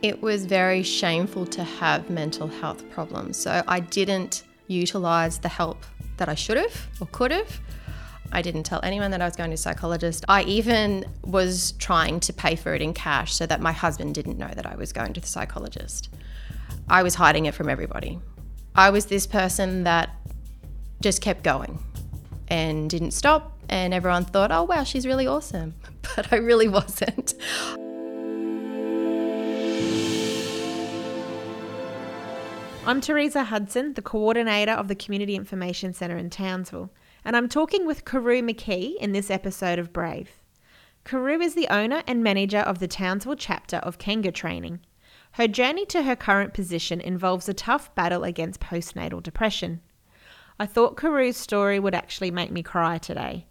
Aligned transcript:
It 0.00 0.22
was 0.22 0.46
very 0.46 0.84
shameful 0.84 1.44
to 1.46 1.64
have 1.64 2.08
mental 2.08 2.46
health 2.46 2.88
problems. 2.90 3.36
So 3.36 3.62
I 3.66 3.80
didn't 3.80 4.44
utilize 4.68 5.38
the 5.38 5.48
help 5.48 5.84
that 6.18 6.28
I 6.28 6.34
should 6.34 6.56
have 6.56 6.86
or 7.00 7.08
could 7.08 7.32
have. 7.32 7.60
I 8.30 8.42
didn't 8.42 8.64
tell 8.64 8.80
anyone 8.82 9.10
that 9.10 9.22
I 9.22 9.24
was 9.24 9.34
going 9.34 9.50
to 9.50 9.54
a 9.54 9.58
psychologist. 9.58 10.24
I 10.28 10.42
even 10.44 11.04
was 11.24 11.72
trying 11.72 12.20
to 12.20 12.32
pay 12.32 12.54
for 12.54 12.74
it 12.74 12.82
in 12.82 12.92
cash 12.94 13.34
so 13.34 13.46
that 13.46 13.60
my 13.60 13.72
husband 13.72 14.14
didn't 14.14 14.38
know 14.38 14.50
that 14.54 14.66
I 14.66 14.76
was 14.76 14.92
going 14.92 15.14
to 15.14 15.20
the 15.20 15.26
psychologist. 15.26 16.10
I 16.88 17.02
was 17.02 17.14
hiding 17.14 17.46
it 17.46 17.54
from 17.54 17.68
everybody. 17.68 18.20
I 18.74 18.90
was 18.90 19.06
this 19.06 19.26
person 19.26 19.84
that 19.84 20.10
just 21.00 21.22
kept 21.22 21.42
going 21.42 21.82
and 22.48 22.88
didn't 22.88 23.12
stop, 23.12 23.58
and 23.68 23.92
everyone 23.92 24.24
thought, 24.24 24.52
oh, 24.52 24.64
wow, 24.64 24.84
she's 24.84 25.06
really 25.06 25.26
awesome. 25.26 25.74
But 26.16 26.32
I 26.32 26.36
really 26.36 26.68
wasn't. 26.68 27.34
I'm 32.88 33.02
Teresa 33.02 33.44
Hudson, 33.44 33.92
the 33.92 34.00
coordinator 34.00 34.72
of 34.72 34.88
the 34.88 34.94
Community 34.94 35.34
Information 35.34 35.92
Centre 35.92 36.16
in 36.16 36.30
Townsville, 36.30 36.90
and 37.22 37.36
I'm 37.36 37.46
talking 37.46 37.86
with 37.86 38.06
Carew 38.06 38.40
McKee 38.40 38.96
in 38.96 39.12
this 39.12 39.30
episode 39.30 39.78
of 39.78 39.92
Brave. 39.92 40.40
Carew 41.04 41.38
is 41.38 41.54
the 41.54 41.68
owner 41.68 42.02
and 42.06 42.22
manager 42.22 42.60
of 42.60 42.78
the 42.78 42.88
Townsville 42.88 43.36
chapter 43.36 43.76
of 43.76 43.98
Kanga 43.98 44.32
Training. 44.32 44.80
Her 45.32 45.46
journey 45.46 45.84
to 45.84 46.04
her 46.04 46.16
current 46.16 46.54
position 46.54 46.98
involves 47.02 47.46
a 47.46 47.52
tough 47.52 47.94
battle 47.94 48.24
against 48.24 48.60
postnatal 48.60 49.22
depression. 49.22 49.82
I 50.58 50.64
thought 50.64 50.96
Carew's 50.96 51.36
story 51.36 51.78
would 51.78 51.94
actually 51.94 52.30
make 52.30 52.50
me 52.50 52.62
cry 52.62 52.96
today, 52.96 53.48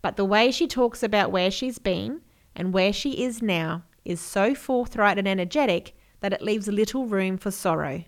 but 0.00 0.16
the 0.16 0.24
way 0.24 0.50
she 0.50 0.66
talks 0.66 1.02
about 1.02 1.30
where 1.30 1.50
she's 1.50 1.78
been 1.78 2.22
and 2.56 2.72
where 2.72 2.94
she 2.94 3.24
is 3.24 3.42
now 3.42 3.82
is 4.06 4.22
so 4.22 4.54
forthright 4.54 5.18
and 5.18 5.28
energetic 5.28 5.94
that 6.20 6.32
it 6.32 6.40
leaves 6.40 6.66
little 6.66 7.04
room 7.04 7.36
for 7.36 7.50
sorrow. 7.50 8.04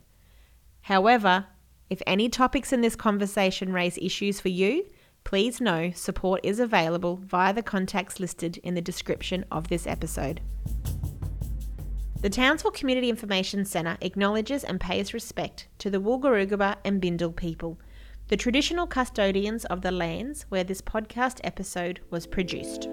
However, 0.82 1.46
if 1.88 2.02
any 2.06 2.28
topics 2.28 2.72
in 2.72 2.80
this 2.80 2.96
conversation 2.96 3.72
raise 3.72 3.98
issues 3.98 4.40
for 4.40 4.48
you, 4.48 4.86
please 5.24 5.60
know 5.60 5.92
support 5.92 6.40
is 6.42 6.58
available 6.58 7.20
via 7.24 7.52
the 7.52 7.62
contacts 7.62 8.18
listed 8.18 8.56
in 8.58 8.74
the 8.74 8.80
description 8.80 9.44
of 9.50 9.68
this 9.68 9.86
episode. 9.86 10.40
The 12.20 12.30
Townsville 12.30 12.72
Community 12.72 13.08
Information 13.08 13.64
Centre 13.64 13.96
acknowledges 14.00 14.64
and 14.64 14.80
pays 14.80 15.14
respect 15.14 15.68
to 15.78 15.90
the 15.90 16.00
Wulgurukaba 16.00 16.76
and 16.84 17.00
Bindal 17.00 17.34
people, 17.34 17.78
the 18.28 18.36
traditional 18.36 18.86
custodians 18.86 19.64
of 19.66 19.82
the 19.82 19.90
lands 19.92 20.46
where 20.48 20.64
this 20.64 20.80
podcast 20.80 21.40
episode 21.44 22.00
was 22.10 22.26
produced. 22.26 22.88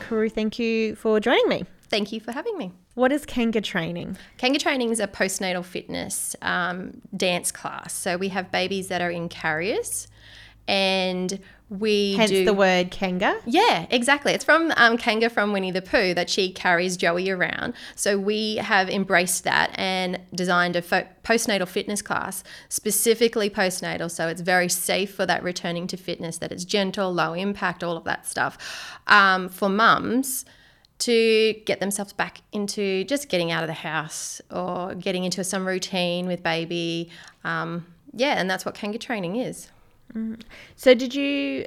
Carew, 0.00 0.30
thank 0.30 0.58
you 0.58 0.94
for 0.94 1.20
joining 1.20 1.48
me. 1.48 1.64
Thank 1.88 2.12
you 2.12 2.20
for 2.20 2.32
having 2.32 2.58
me. 2.58 2.72
What 2.94 3.12
is 3.12 3.24
Kanga 3.24 3.60
training? 3.60 4.16
Kanga 4.36 4.58
training 4.58 4.90
is 4.90 5.00
a 5.00 5.06
postnatal 5.06 5.64
fitness 5.64 6.36
um, 6.42 7.00
dance 7.16 7.50
class. 7.50 7.92
So 7.92 8.16
we 8.16 8.28
have 8.28 8.50
babies 8.50 8.88
that 8.88 9.00
are 9.00 9.10
in 9.10 9.28
carriers 9.28 10.08
and 10.66 11.40
we 11.70 12.14
Hence 12.14 12.30
do 12.30 12.44
the 12.44 12.54
word 12.54 12.90
kanga. 12.90 13.40
Yeah, 13.44 13.86
exactly. 13.90 14.32
It's 14.32 14.44
from 14.44 14.72
um, 14.76 14.96
Kanga 14.96 15.28
from 15.28 15.52
Winnie 15.52 15.70
the 15.70 15.82
Pooh 15.82 16.14
that 16.14 16.30
she 16.30 16.50
carries 16.50 16.96
Joey 16.96 17.28
around. 17.28 17.74
So 17.94 18.18
we 18.18 18.56
have 18.56 18.88
embraced 18.88 19.44
that 19.44 19.72
and 19.74 20.18
designed 20.34 20.76
a 20.76 20.82
fo- 20.82 21.06
postnatal 21.24 21.68
fitness 21.68 22.00
class, 22.00 22.42
specifically 22.70 23.50
postnatal. 23.50 24.10
So 24.10 24.28
it's 24.28 24.40
very 24.40 24.68
safe 24.68 25.14
for 25.14 25.26
that 25.26 25.42
returning 25.42 25.86
to 25.88 25.96
fitness, 25.96 26.38
that 26.38 26.52
it's 26.52 26.64
gentle, 26.64 27.12
low 27.12 27.34
impact, 27.34 27.82
all 27.82 27.96
of 27.96 28.04
that 28.04 28.26
stuff. 28.26 28.56
Um, 29.06 29.50
for 29.50 29.68
mums, 29.68 30.46
to 31.00 31.54
get 31.64 31.80
themselves 31.80 32.12
back 32.12 32.40
into 32.52 33.04
just 33.04 33.28
getting 33.28 33.50
out 33.52 33.62
of 33.62 33.68
the 33.68 33.72
house 33.74 34.40
or 34.50 34.94
getting 34.94 35.24
into 35.24 35.44
some 35.44 35.66
routine 35.66 36.26
with 36.26 36.42
baby. 36.42 37.10
Um, 37.44 37.86
yeah, 38.12 38.34
and 38.38 38.50
that's 38.50 38.64
what 38.64 38.74
Kanga 38.74 38.98
training 38.98 39.36
is. 39.36 39.68
So, 40.76 40.94
did 40.94 41.14
you 41.14 41.66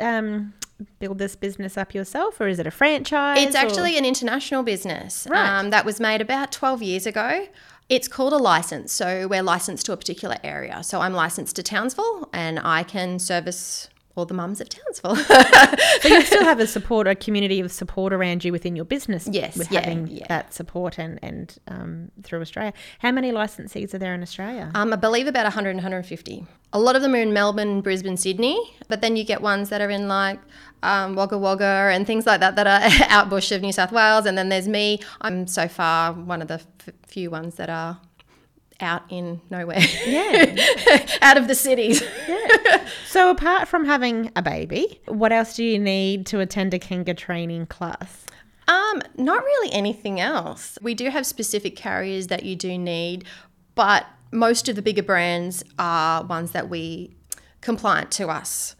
um, 0.00 0.54
build 0.98 1.18
this 1.18 1.36
business 1.36 1.76
up 1.76 1.94
yourself, 1.94 2.40
or 2.40 2.48
is 2.48 2.58
it 2.58 2.66
a 2.66 2.70
franchise? 2.70 3.38
It's 3.42 3.54
or- 3.54 3.58
actually 3.58 3.96
an 3.98 4.04
international 4.04 4.62
business 4.62 5.26
Right. 5.30 5.46
um, 5.58 5.70
that 5.70 5.84
was 5.84 6.00
made 6.00 6.20
about 6.20 6.50
12 6.52 6.82
years 6.82 7.06
ago. 7.06 7.46
It's 7.88 8.08
called 8.08 8.32
a 8.32 8.36
license. 8.38 8.92
So 8.92 9.28
we're 9.28 9.42
licensed 9.44 9.86
to 9.86 9.92
a 9.92 9.96
particular 9.96 10.38
area. 10.42 10.82
So 10.82 11.00
I'm 11.02 11.12
licensed 11.12 11.54
to 11.56 11.62
Townsville 11.62 12.28
and 12.32 12.58
I 12.58 12.82
can 12.82 13.20
service 13.20 13.88
all 14.16 14.24
the 14.24 14.34
mums 14.34 14.60
of 14.60 14.68
Townsville. 14.68 15.16
So 16.00 16.08
you 16.08 16.20
still 16.22 16.44
have 16.44 16.60
a 16.60 16.66
support, 16.76 17.06
a 17.06 17.14
community 17.14 17.58
of 17.60 17.72
support 17.72 18.12
around 18.12 18.44
you 18.44 18.52
within 18.52 18.76
your 18.76 18.84
business. 18.84 19.28
Yes, 19.30 19.56
with 19.56 19.72
yeah, 19.72 19.80
having 19.80 20.06
yeah. 20.08 20.26
that 20.28 20.52
support 20.52 20.98
and 20.98 21.18
and 21.22 21.56
um, 21.68 22.10
through 22.22 22.40
Australia. 22.40 22.72
How 22.98 23.12
many 23.12 23.32
licensees 23.32 23.94
are 23.94 23.98
there 23.98 24.14
in 24.14 24.22
Australia? 24.22 24.70
um, 24.74 24.92
I 24.92 24.96
believe 24.96 25.26
about 25.26 25.44
100, 25.44 25.74
150. 25.76 26.46
A 26.72 26.78
lot 26.78 26.96
of 26.96 27.02
them 27.02 27.14
are 27.14 27.20
in 27.20 27.32
Melbourne, 27.32 27.80
Brisbane, 27.80 28.16
Sydney, 28.16 28.58
but 28.88 29.00
then 29.00 29.16
you 29.16 29.24
get 29.24 29.40
ones 29.40 29.70
that 29.70 29.80
are 29.80 29.90
in 29.90 30.08
like 30.08 30.38
um, 30.82 31.14
Wagga 31.14 31.38
Wagga 31.38 31.90
and 31.92 32.06
things 32.06 32.26
like 32.26 32.40
that 32.40 32.56
that 32.56 32.66
are 32.66 33.06
out 33.08 33.30
bush 33.30 33.52
of 33.52 33.62
New 33.62 33.72
South 33.72 33.92
Wales. 33.92 34.26
And 34.26 34.36
then 34.36 34.48
there's 34.48 34.68
me. 34.68 35.00
I'm 35.20 35.46
so 35.46 35.68
far 35.68 36.12
one 36.12 36.42
of 36.42 36.48
the 36.48 36.54
f- 36.86 36.94
few 37.06 37.30
ones 37.30 37.56
that 37.56 37.70
are 37.70 37.98
out 38.80 39.02
in 39.08 39.40
nowhere. 39.50 39.80
Yeah. 40.06 41.06
out 41.22 41.36
of 41.36 41.48
the 41.48 41.54
cities. 41.54 42.02
so 43.06 43.30
apart 43.30 43.68
from 43.68 43.84
having 43.84 44.30
a 44.36 44.42
baby, 44.42 45.00
what 45.06 45.32
else 45.32 45.56
do 45.56 45.64
you 45.64 45.78
need 45.78 46.26
to 46.26 46.40
attend 46.40 46.74
a 46.74 46.78
Kanga 46.78 47.14
training 47.14 47.66
class? 47.66 48.26
Um, 48.68 49.02
not 49.16 49.42
really 49.44 49.72
anything 49.72 50.20
else. 50.20 50.78
We 50.82 50.94
do 50.94 51.10
have 51.10 51.24
specific 51.24 51.76
carriers 51.76 52.26
that 52.28 52.44
you 52.44 52.56
do 52.56 52.76
need, 52.76 53.24
but 53.74 54.06
most 54.32 54.68
of 54.68 54.76
the 54.76 54.82
bigger 54.82 55.02
brands 55.02 55.62
are 55.78 56.24
ones 56.24 56.50
that 56.52 56.68
we 56.68 57.14
compliant 57.60 58.10
to 58.12 58.28
us. 58.28 58.74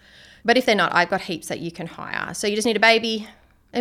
But 0.44 0.56
if 0.56 0.66
they're 0.66 0.74
not, 0.74 0.94
I've 0.94 1.10
got 1.10 1.22
heaps 1.22 1.48
that 1.48 1.60
you 1.60 1.70
can 1.70 1.86
hire. 1.86 2.32
So 2.34 2.46
you 2.46 2.54
just 2.54 2.66
need 2.66 2.76
a 2.76 2.80
baby. 2.80 3.28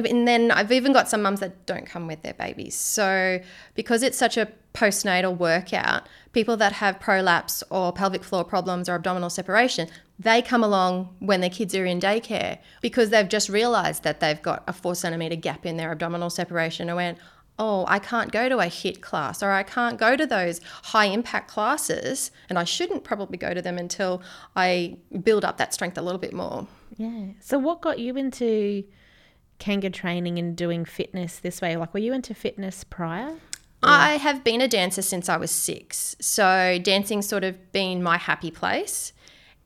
And 0.04 0.28
then 0.28 0.52
I've 0.52 0.72
even 0.72 0.92
got 0.92 1.08
some 1.08 1.22
mums 1.22 1.40
that 1.40 1.66
don't 1.66 1.86
come 1.86 2.06
with 2.06 2.22
their 2.22 2.34
babies. 2.34 2.76
So 2.76 3.40
because 3.76 4.04
it's 4.04 4.18
such 4.18 4.36
a 4.36 4.50
postnatal 4.74 5.38
workout, 5.38 6.08
people 6.34 6.58
that 6.58 6.74
have 6.74 7.00
prolapse 7.00 7.64
or 7.70 7.94
pelvic 7.94 8.24
floor 8.24 8.44
problems 8.44 8.90
or 8.90 8.96
abdominal 8.96 9.30
separation, 9.30 9.88
they 10.20 10.42
come 10.42 10.64
along 10.64 11.16
when 11.20 11.40
their 11.40 11.50
kids 11.50 11.74
are 11.74 11.86
in 11.86 12.00
daycare 12.00 12.58
because 12.82 13.10
they've 13.10 13.30
just 13.30 13.48
realized 13.48 14.04
that 14.04 14.20
they've 14.20 14.42
got 14.42 14.64
a 14.68 14.74
four 14.74 14.96
centimeter 14.96 15.36
gap 15.36 15.66
in 15.66 15.78
their 15.78 15.92
abdominal 15.92 16.30
separation 16.30 16.90
and 16.90 16.98
went, 16.98 17.18
oh, 17.58 17.86
I 17.88 18.00
can't 18.00 18.34
go 18.34 18.50
to 18.50 18.60
a 18.60 18.66
HIIT 18.66 19.00
class 19.00 19.42
or 19.42 19.52
I 19.52 19.64
can't 19.64 19.98
go 19.98 20.18
to 20.18 20.26
those 20.26 20.60
high 20.84 21.06
impact 21.06 21.50
classes 21.50 22.32
and 22.50 22.60
I 22.60 22.66
shouldn't 22.66 23.06
probably 23.06 23.38
go 23.38 23.54
to 23.54 23.62
them 23.62 23.78
until 23.78 24.22
I 24.58 24.98
build 25.24 25.46
up 25.46 25.56
that 25.58 25.74
strength 25.74 25.98
a 25.98 26.02
little 26.02 26.20
bit 26.20 26.34
more. 26.34 26.68
Yeah. 26.98 27.28
So 27.40 27.58
what 27.58 27.82
got 27.82 27.98
you 28.00 28.18
into 28.18 28.84
Kanga 29.60 29.90
training 29.90 30.38
and 30.40 30.56
doing 30.56 30.86
fitness 30.86 31.40
this 31.40 31.62
way? 31.62 31.76
Like, 31.78 31.94
were 31.94 32.00
you 32.00 32.14
into 32.14 32.34
fitness 32.34 32.84
prior? 32.84 33.36
I 33.84 34.14
have 34.18 34.44
been 34.44 34.62
a 34.62 34.68
dancer 34.68 35.02
since 35.04 35.30
I 35.30 35.38
was 35.38 35.52
six. 35.52 36.16
So 36.20 36.80
dancing's 36.82 37.28
sort 37.28 37.44
of 37.44 37.72
been 37.72 38.02
my 38.02 38.18
happy 38.18 38.50
place, 38.50 39.14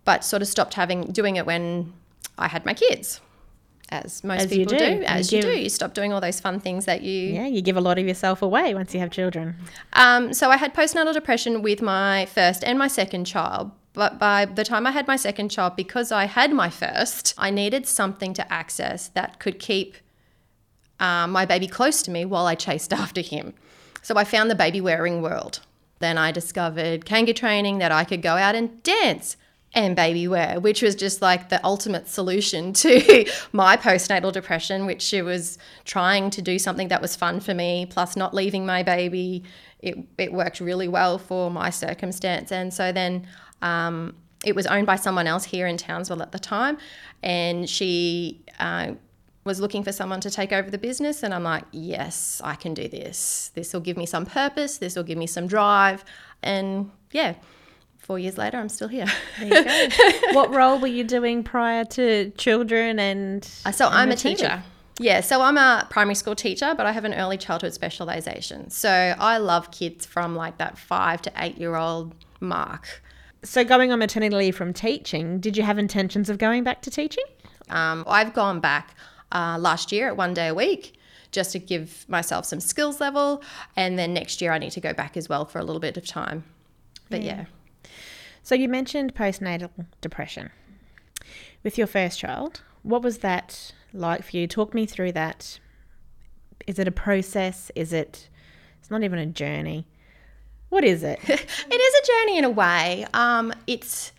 but 0.04 0.26
sort 0.26 0.42
of 0.42 0.48
stopped 0.50 0.74
having 0.74 1.04
doing 1.12 1.38
it 1.38 1.46
when 1.46 1.94
I 2.38 2.48
had 2.50 2.66
my 2.66 2.74
kids. 2.74 3.22
As 3.92 4.24
most 4.24 4.42
As 4.42 4.52
you 4.52 4.66
people 4.66 4.78
do. 4.78 4.86
do, 4.86 4.92
You 4.98 5.04
as 5.04 5.32
you, 5.32 5.42
give- 5.42 5.52
do, 5.52 5.58
you 5.60 5.70
stop 5.70 5.94
doing 5.96 6.14
all 6.14 6.22
those 6.22 6.40
fun 6.40 6.60
things 6.60 6.86
that 6.86 7.02
you 7.02 7.34
Yeah, 7.34 7.48
you 7.48 7.62
give 7.62 7.76
a 7.78 7.82
lot 7.82 7.98
of 7.98 8.06
yourself 8.06 8.42
away 8.44 8.76
once 8.76 8.94
you 8.94 9.00
have 9.00 9.10
children. 9.10 9.56
Um, 9.94 10.32
so 10.34 10.52
I 10.52 10.58
had 10.58 10.76
postnatal 10.76 11.14
depression 11.14 11.62
with 11.64 11.82
my 11.82 12.28
first 12.28 12.64
and 12.64 12.78
my 12.78 12.88
second 12.88 13.26
child. 13.26 13.72
But 13.94 14.20
by 14.20 14.46
the 14.46 14.64
time 14.64 14.86
I 14.86 14.92
had 14.92 15.08
my 15.08 15.16
second 15.16 15.50
child, 15.50 15.76
because 15.76 16.12
I 16.12 16.26
had 16.26 16.54
my 16.54 16.70
first, 16.70 17.34
I 17.38 17.50
needed 17.50 17.88
something 17.88 18.34
to 18.36 18.54
access 18.54 19.08
that 19.10 19.40
could 19.40 19.60
keep 19.60 19.96
um, 21.00 21.32
my 21.32 21.46
baby 21.46 21.68
close 21.68 22.02
to 22.04 22.12
me 22.12 22.26
while 22.26 22.46
I 22.46 22.56
chased 22.56 22.94
after 23.04 23.22
him. 23.22 23.54
So 24.02 24.16
I 24.16 24.24
found 24.24 24.50
the 24.50 24.56
baby 24.56 24.82
wearing 24.82 25.22
world. 25.22 25.60
Then 26.00 26.18
I 26.18 26.32
discovered 26.32 27.06
Kanga 27.06 27.34
training 27.34 27.80
that 27.80 27.92
I 27.92 28.04
could 28.04 28.22
go 28.22 28.36
out 28.36 28.56
and 28.56 28.82
dance 28.84 29.36
and 29.74 29.96
baby 29.96 30.28
wear, 30.28 30.60
which 30.60 30.82
was 30.82 30.96
just 30.96 31.22
like 31.22 31.50
the 31.50 31.64
ultimate 31.64 32.08
solution 32.08 32.74
to 32.84 33.26
my 33.52 33.78
postnatal 33.78 34.32
depression, 34.32 34.86
which 34.86 35.14
it 35.14 35.24
was 35.24 35.58
trying 35.86 36.30
to 36.32 36.42
do 36.42 36.58
something 36.58 36.88
that 36.88 37.02
was 37.02 37.16
fun 37.16 37.40
for 37.40 37.54
me, 37.54 37.86
plus 37.86 38.16
not 38.16 38.34
leaving 38.34 38.66
my 38.66 38.84
baby. 38.84 39.44
It, 39.80 39.98
it 40.18 40.34
worked 40.34 40.60
really 40.60 40.88
well 40.88 41.18
for 41.18 41.52
my 41.52 41.70
circumstance. 41.70 42.52
And 42.52 42.74
so 42.74 42.92
then 42.92 43.28
um, 43.62 44.16
it 44.46 44.56
was 44.56 44.66
owned 44.68 44.88
by 44.88 44.96
someone 44.96 45.28
else 45.28 45.46
here 45.46 45.68
in 45.68 45.78
Townsville 45.78 46.22
at 46.22 46.32
the 46.32 46.40
time. 46.40 46.78
And 47.22 47.70
she 47.70 48.42
uh, 48.60 48.94
was 49.44 49.60
looking 49.60 49.84
for 49.84 49.92
someone 49.92 50.22
to 50.22 50.30
take 50.30 50.54
over 50.54 50.70
the 50.70 50.78
business. 50.78 51.24
And 51.24 51.34
I'm 51.34 51.44
like, 51.44 51.66
yes, 51.72 52.42
I 52.44 52.56
can 52.56 52.74
do 52.74 52.88
this. 52.88 53.52
This 53.54 53.74
will 53.74 53.82
give 53.82 53.98
me 53.98 54.06
some 54.06 54.26
purpose. 54.26 54.78
This 54.78 54.96
will 54.96 55.04
give 55.04 55.18
me 55.18 55.28
some 55.28 55.48
drive. 55.48 56.06
And 56.42 56.92
yeah, 57.12 57.36
four 57.98 58.18
years 58.18 58.38
later, 58.38 58.58
I'm 58.58 58.70
still 58.70 58.88
here. 58.88 59.08
There 59.40 59.48
you 59.48 59.64
go. 59.64 60.28
what 60.34 60.54
role 60.54 60.80
were 60.80 60.88
you 60.88 61.04
doing 61.04 61.44
prior 61.44 61.84
to 61.86 62.32
children 62.32 63.00
and? 63.00 63.50
Uh, 63.66 63.72
so 63.72 63.88
and 63.88 63.96
I'm 63.96 64.08
a 64.08 64.12
maternity? 64.12 64.44
teacher. 64.44 64.64
Yeah, 65.02 65.22
so 65.22 65.42
I'm 65.42 65.58
a 65.58 65.88
primary 65.90 66.16
school 66.16 66.36
teacher, 66.36 66.74
but 66.76 66.86
I 66.86 66.92
have 66.92 67.06
an 67.06 67.14
early 67.14 67.38
childhood 67.38 67.74
specialisation. 67.74 68.70
So 68.70 68.90
I 69.18 69.38
love 69.38 69.72
kids 69.72 70.06
from 70.06 70.36
like 70.36 70.58
that 70.58 70.78
five 70.78 71.22
to 71.22 71.32
eight 71.38 71.58
year 71.58 71.76
old 71.76 72.14
mark. 72.42 73.02
So, 73.44 73.64
going 73.64 73.92
on 73.92 74.00
maternity 74.00 74.36
leave 74.36 74.56
from 74.56 74.74
teaching, 74.74 75.40
did 75.40 75.56
you 75.56 75.64
have 75.64 75.78
intentions 75.78 76.30
of 76.30 76.38
going 76.38 76.64
back 76.64 76.82
to 76.82 76.92
teaching? 76.92 77.24
Um, 77.70 78.04
I've 78.06 78.34
gone 78.34 78.60
back 78.60 78.96
uh, 79.32 79.58
last 79.60 79.92
year 79.92 80.08
at 80.08 80.18
one 80.18 80.34
day 80.34 80.48
a 80.48 80.54
week 80.54 81.00
just 81.32 81.52
to 81.54 81.60
give 81.60 82.06
myself 82.10 82.46
some 82.46 82.60
skills 82.60 83.00
level. 83.00 83.42
And 83.76 83.98
then 83.98 84.14
next 84.14 84.42
year 84.42 84.52
I 84.52 84.58
need 84.58 84.72
to 84.72 84.82
go 84.82 84.94
back 84.94 85.16
as 85.16 85.30
well 85.30 85.46
for 85.46 85.60
a 85.60 85.64
little 85.64 85.80
bit 85.80 85.96
of 85.96 86.06
time. 86.06 86.44
But 87.10 87.22
yeah. 87.22 87.46
So, 88.44 88.56
you 88.56 88.68
mentioned 88.68 89.16
postnatal 89.16 89.70
depression. 90.02 90.52
With 91.64 91.78
your 91.78 91.88
first 91.88 92.20
child, 92.20 92.62
what 92.84 93.02
was 93.04 93.20
that 93.20 93.74
like 93.94 94.24
for 94.24 94.36
you? 94.36 94.48
Talk 94.48 94.74
me 94.74 94.86
through 94.86 95.14
that. 95.14 95.60
Is 96.68 96.78
it 96.78 96.88
a 96.90 96.92
process? 96.92 97.72
Is 97.74 97.94
it, 97.94 98.28
it's 98.80 98.92
not 98.92 99.04
even 99.04 99.18
a 99.18 99.26
journey. 99.26 99.88
What 100.70 100.84
is 100.84 101.04
it? 101.04 101.20
it 101.28 101.32
is 101.32 101.94
a 102.04 102.08
journey 102.08 102.38
in 102.38 102.46
a 102.46 102.50
way. 102.50 103.06
Um, 103.14 103.54
it's 103.68 104.12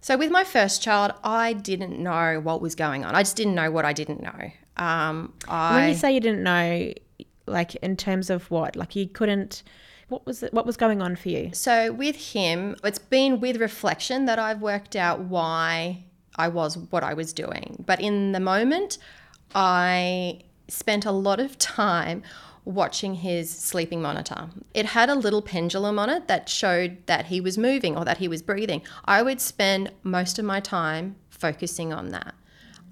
so 0.00 0.18
with 0.18 0.30
my 0.30 0.44
first 0.44 0.82
child, 0.82 1.12
I 1.24 1.54
didn't 1.54 1.98
know 1.98 2.38
what 2.38 2.60
was 2.60 2.74
going 2.74 3.04
on. 3.04 3.14
I 3.14 3.22
just 3.22 3.36
didn't 3.36 3.54
know 3.54 3.70
what 3.70 3.86
I 3.86 3.94
didn't 3.94 4.22
know. 4.22 4.50
Um, 4.76 5.32
I, 5.48 5.76
when 5.76 5.88
you 5.88 5.94
say 5.94 6.12
you 6.12 6.20
didn't 6.20 6.42
know, 6.42 6.92
like 7.46 7.74
in 7.76 7.96
terms 7.96 8.28
of 8.28 8.50
what, 8.50 8.76
like 8.76 8.94
you 8.94 9.08
couldn't. 9.08 9.62
What 10.08 10.26
was 10.26 10.42
it? 10.42 10.52
What 10.52 10.66
was 10.66 10.76
going 10.76 11.00
on 11.00 11.16
for 11.16 11.30
you? 11.30 11.50
So 11.54 11.90
with 11.90 12.16
him, 12.16 12.76
it's 12.84 12.98
been 12.98 13.40
with 13.40 13.56
reflection 13.56 14.26
that 14.26 14.38
I've 14.38 14.60
worked 14.60 14.94
out 14.94 15.20
why 15.20 16.04
I 16.36 16.48
was 16.48 16.76
what 16.76 17.02
I 17.02 17.14
was 17.14 17.32
doing. 17.32 17.82
But 17.86 18.00
in 18.02 18.32
the 18.32 18.40
moment, 18.40 18.98
I 19.54 20.40
spent 20.68 21.06
a 21.06 21.12
lot 21.12 21.40
of 21.40 21.56
time 21.58 22.22
watching 22.64 23.16
his 23.16 23.50
sleeping 23.50 24.00
monitor. 24.00 24.48
It 24.72 24.86
had 24.86 25.08
a 25.08 25.14
little 25.14 25.42
pendulum 25.42 25.98
on 25.98 26.08
it 26.08 26.28
that 26.28 26.48
showed 26.48 27.06
that 27.06 27.26
he 27.26 27.40
was 27.40 27.58
moving 27.58 27.96
or 27.96 28.04
that 28.04 28.18
he 28.18 28.28
was 28.28 28.42
breathing. 28.42 28.82
I 29.04 29.22
would 29.22 29.40
spend 29.40 29.92
most 30.02 30.38
of 30.38 30.44
my 30.44 30.60
time 30.60 31.16
focusing 31.28 31.92
on 31.92 32.08
that. 32.10 32.34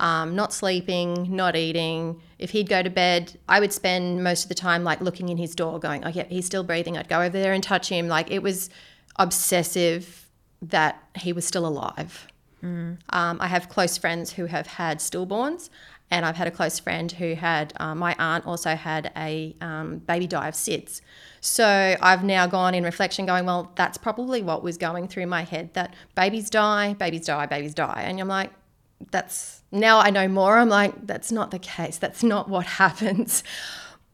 Um, 0.01 0.35
not 0.35 0.53
sleeping, 0.53 1.35
not 1.35 1.55
eating. 1.55 2.21
If 2.39 2.51
he'd 2.51 2.69
go 2.69 2.83
to 2.83 2.91
bed, 2.91 3.39
I 3.49 3.61
would 3.61 3.73
spend 3.73 4.23
most 4.25 4.45
of 4.45 4.49
the 4.49 4.55
time 4.55 4.85
like 4.85 5.01
looking 5.01 5.29
in 5.29 5.37
his 5.37 5.55
door, 5.55 5.79
going, 5.79 6.05
"Oh 6.05 6.09
yeah, 6.09 6.25
he's 6.25 6.45
still 6.45 6.65
breathing." 6.65 6.99
I'd 6.99 7.09
go 7.09 7.21
over 7.21 7.39
there 7.39 7.53
and 7.53 7.63
touch 7.63 7.89
him. 7.89 8.09
Like 8.09 8.31
it 8.31 8.43
was 8.43 8.69
obsessive 9.17 10.29
that 10.61 11.01
he 11.15 11.33
was 11.33 11.45
still 11.45 11.67
alive. 11.67 12.27
Um, 13.11 13.39
I 13.41 13.49
have 13.49 13.69
close 13.69 13.99
friends 13.99 14.33
who 14.33 14.47
have 14.47 14.67
had 14.67 14.99
stillborns, 14.99 15.69
and 16.13 16.27
I've 16.27 16.37
had 16.37 16.47
a 16.47 16.51
close 16.51 16.79
friend 16.79 17.11
who 17.11 17.35
had, 17.35 17.73
uh, 17.81 17.95
my 17.95 18.15
aunt 18.19 18.47
also 18.47 18.77
had 18.77 19.11
a 19.17 19.57
um, 19.63 19.99
baby 20.01 20.27
die 20.27 20.47
of 20.47 20.55
SIDS. 20.55 21.01
So 21.41 21.97
I've 22.01 22.23
now 22.23 22.47
gone 22.47 22.75
in 22.75 22.85
reflection 22.85 23.25
going, 23.25 23.47
well, 23.47 23.73
that's 23.77 23.97
probably 23.97 24.43
what 24.43 24.63
was 24.63 24.77
going 24.77 25.09
through 25.09 25.27
my 25.27 25.43
head 25.43 25.73
that 25.73 25.95
babies 26.15 26.51
die, 26.51 26.93
babies 26.93 27.25
die, 27.25 27.47
babies 27.47 27.73
die. 27.73 28.05
And 28.07 28.21
I'm 28.21 28.29
like, 28.29 28.51
that's 29.11 29.63
now 29.73 30.01
I 30.01 30.11
know 30.11 30.29
more. 30.29 30.59
I'm 30.59 30.69
like, 30.69 31.07
that's 31.07 31.33
not 31.33 31.51
the 31.51 31.59
case. 31.59 31.97
That's 31.97 32.23
not 32.23 32.47
what 32.47 32.67
happens. 32.83 33.43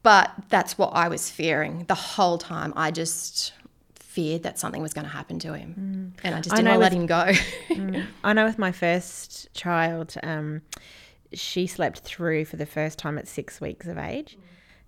But 0.04 0.30
that's 0.50 0.78
what 0.78 0.90
I 0.90 1.08
was 1.08 1.28
fearing 1.28 1.84
the 1.88 1.96
whole 1.96 2.38
time. 2.38 2.72
I 2.76 2.92
just 2.92 3.52
feared 3.96 4.44
that 4.44 4.56
something 4.56 4.80
was 4.80 4.94
going 4.94 5.04
to 5.04 5.12
happen 5.12 5.40
to 5.40 5.54
him. 5.54 6.14
And 6.22 6.34
I 6.36 6.40
just 6.40 6.54
didn't 6.54 6.72
to 6.72 6.78
let 6.78 6.92
with- 6.92 7.00
him 7.00 7.06
go. 7.06 8.04
I 8.24 8.32
know 8.34 8.44
with 8.44 8.56
my 8.56 8.70
first 8.70 9.52
child, 9.52 10.14
um, 10.22 10.62
she 11.32 11.66
slept 11.66 12.00
through 12.00 12.44
for 12.44 12.56
the 12.56 12.66
first 12.66 12.98
time 12.98 13.18
at 13.18 13.28
six 13.28 13.60
weeks 13.60 13.86
of 13.86 13.98
age. 13.98 14.38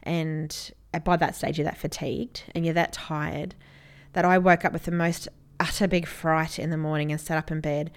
And 0.03 0.73
by 1.05 1.17
that 1.17 1.37
stage, 1.37 1.59
you're 1.59 1.65
that 1.65 1.79
fatigued 1.79 2.45
and 2.55 2.65
you're 2.65 2.75
that 2.75 2.93
tired 2.93 3.55
that 4.13 4.25
I 4.25 4.39
woke 4.39 4.65
up 4.65 4.73
with 4.73 4.85
the 4.85 4.91
most 4.91 5.29
utter 5.59 5.87
big 5.87 6.07
fright 6.07 6.59
in 6.59 6.71
the 6.71 6.77
morning 6.77 7.13
and 7.13 7.21
sat 7.21 7.39
up 7.39 7.51
in 7.51 7.61
bed. 7.61 7.91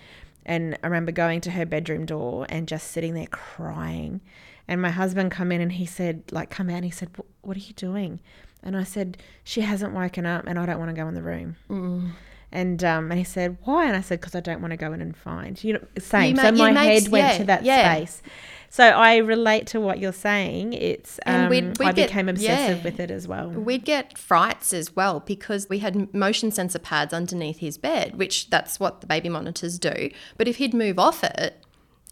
And 0.45 0.78
I 0.84 0.88
remember 0.88 1.12
going 1.12 1.42
to 1.42 1.51
her 1.51 1.66
bedroom 1.66 2.06
door 2.06 2.45
and 2.50 2.68
just 2.68 2.92
sitting 2.92 3.13
there 3.13 3.28
crying. 3.28 4.22
And 4.68 4.81
my 4.81 4.89
husband 4.92 5.31
come 5.31 5.51
in 5.51 5.62
and 5.62 5.72
he 5.72 5.86
said, 5.86 6.24
like, 6.31 6.50
come 6.50 6.69
out. 6.69 6.75
And 6.75 6.86
he 6.86 6.92
said, 6.92 7.10
what 7.42 7.57
are 7.57 7.62
you 7.62 7.74
doing? 7.74 8.19
And 8.62 8.78
I 8.78 8.84
said, 8.84 9.18
she 9.44 9.62
hasn't 9.62 9.94
woken 9.94 10.25
up 10.25 10.46
and 10.46 10.60
I 10.60 10.66
don't 10.66 10.80
want 10.80 10.89
to 10.89 10.96
go 10.96 11.07
in 11.07 11.16
the 11.16 11.24
room. 11.24 11.56
Mm. 11.69 12.12
And 12.54 12.84
um, 12.84 13.10
and 13.12 13.18
he 13.18 13.24
said, 13.26 13.58
why? 13.64 13.88
And 13.88 13.96
I 13.98 14.02
said, 14.02 14.22
because 14.22 14.36
I 14.36 14.40
don't 14.40 14.62
want 14.62 14.72
to 14.72 14.78
go 14.78 14.94
in 14.94 15.02
and 15.02 15.18
find. 15.18 15.62
You 15.64 15.74
know, 15.74 15.84
same. 15.98 16.36
ma- 16.36 16.44
so 16.44 16.52
my 16.52 16.72
makes- 16.72 17.04
head 17.04 17.12
went 17.12 17.26
yeah, 17.32 17.38
to 17.40 17.44
that 17.46 17.64
yeah. 17.66 17.96
space. 17.96 18.22
So 18.70 18.84
I 18.86 19.18
relate 19.18 19.68
to 19.68 19.80
what 19.82 20.00
you're 20.00 20.14
saying. 20.14 20.74
It's 20.74 21.20
um, 21.26 21.34
And 21.36 21.50
we'd- 21.50 21.68
we'd 21.80 21.88
I 21.90 21.92
get- 21.94 22.10
became 22.10 22.30
obsessive 22.30 22.78
yeah. 22.78 22.84
with 22.84 23.00
it 23.00 23.10
as 23.12 23.28
well. 23.28 23.50
We'd 23.50 23.86
get 23.86 24.18
frights 24.18 24.72
as 24.74 24.96
well 24.96 25.20
because 25.20 25.68
we 25.68 25.80
had 25.80 26.14
motion 26.14 26.52
sensor 26.52 26.80
pads 26.80 27.12
underneath 27.14 27.58
his 27.58 27.78
bed, 27.80 28.18
which 28.18 28.50
that's 28.52 28.80
what 28.80 29.02
the 29.02 29.08
baby 29.08 29.30
monitors 29.30 29.78
do. 29.80 30.10
But 30.38 30.48
if 30.48 30.58
he'd 30.58 30.74
move 30.76 30.98
off 31.00 31.24
it, 31.24 31.58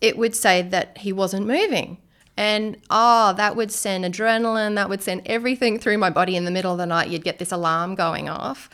it 0.02 0.18
would 0.18 0.36
say 0.36 0.64
that 0.64 0.98
he 1.00 1.14
wasn't 1.14 1.46
moving. 1.48 1.98
And 2.38 2.78
oh, 2.90 3.34
that 3.34 3.56
would 3.56 3.72
send 3.72 4.06
adrenaline, 4.06 4.74
that 4.76 4.90
would 4.90 5.04
send 5.04 5.22
everything 5.28 5.78
through 5.78 6.00
my 6.00 6.10
body 6.10 6.36
in 6.36 6.46
the 6.46 6.52
middle 6.52 6.72
of 6.72 6.78
the 6.80 6.86
night. 6.88 7.10
You'd 7.10 7.24
get 7.24 7.38
this 7.40 7.52
alarm 7.52 7.94
going 7.94 8.28
off 8.30 8.70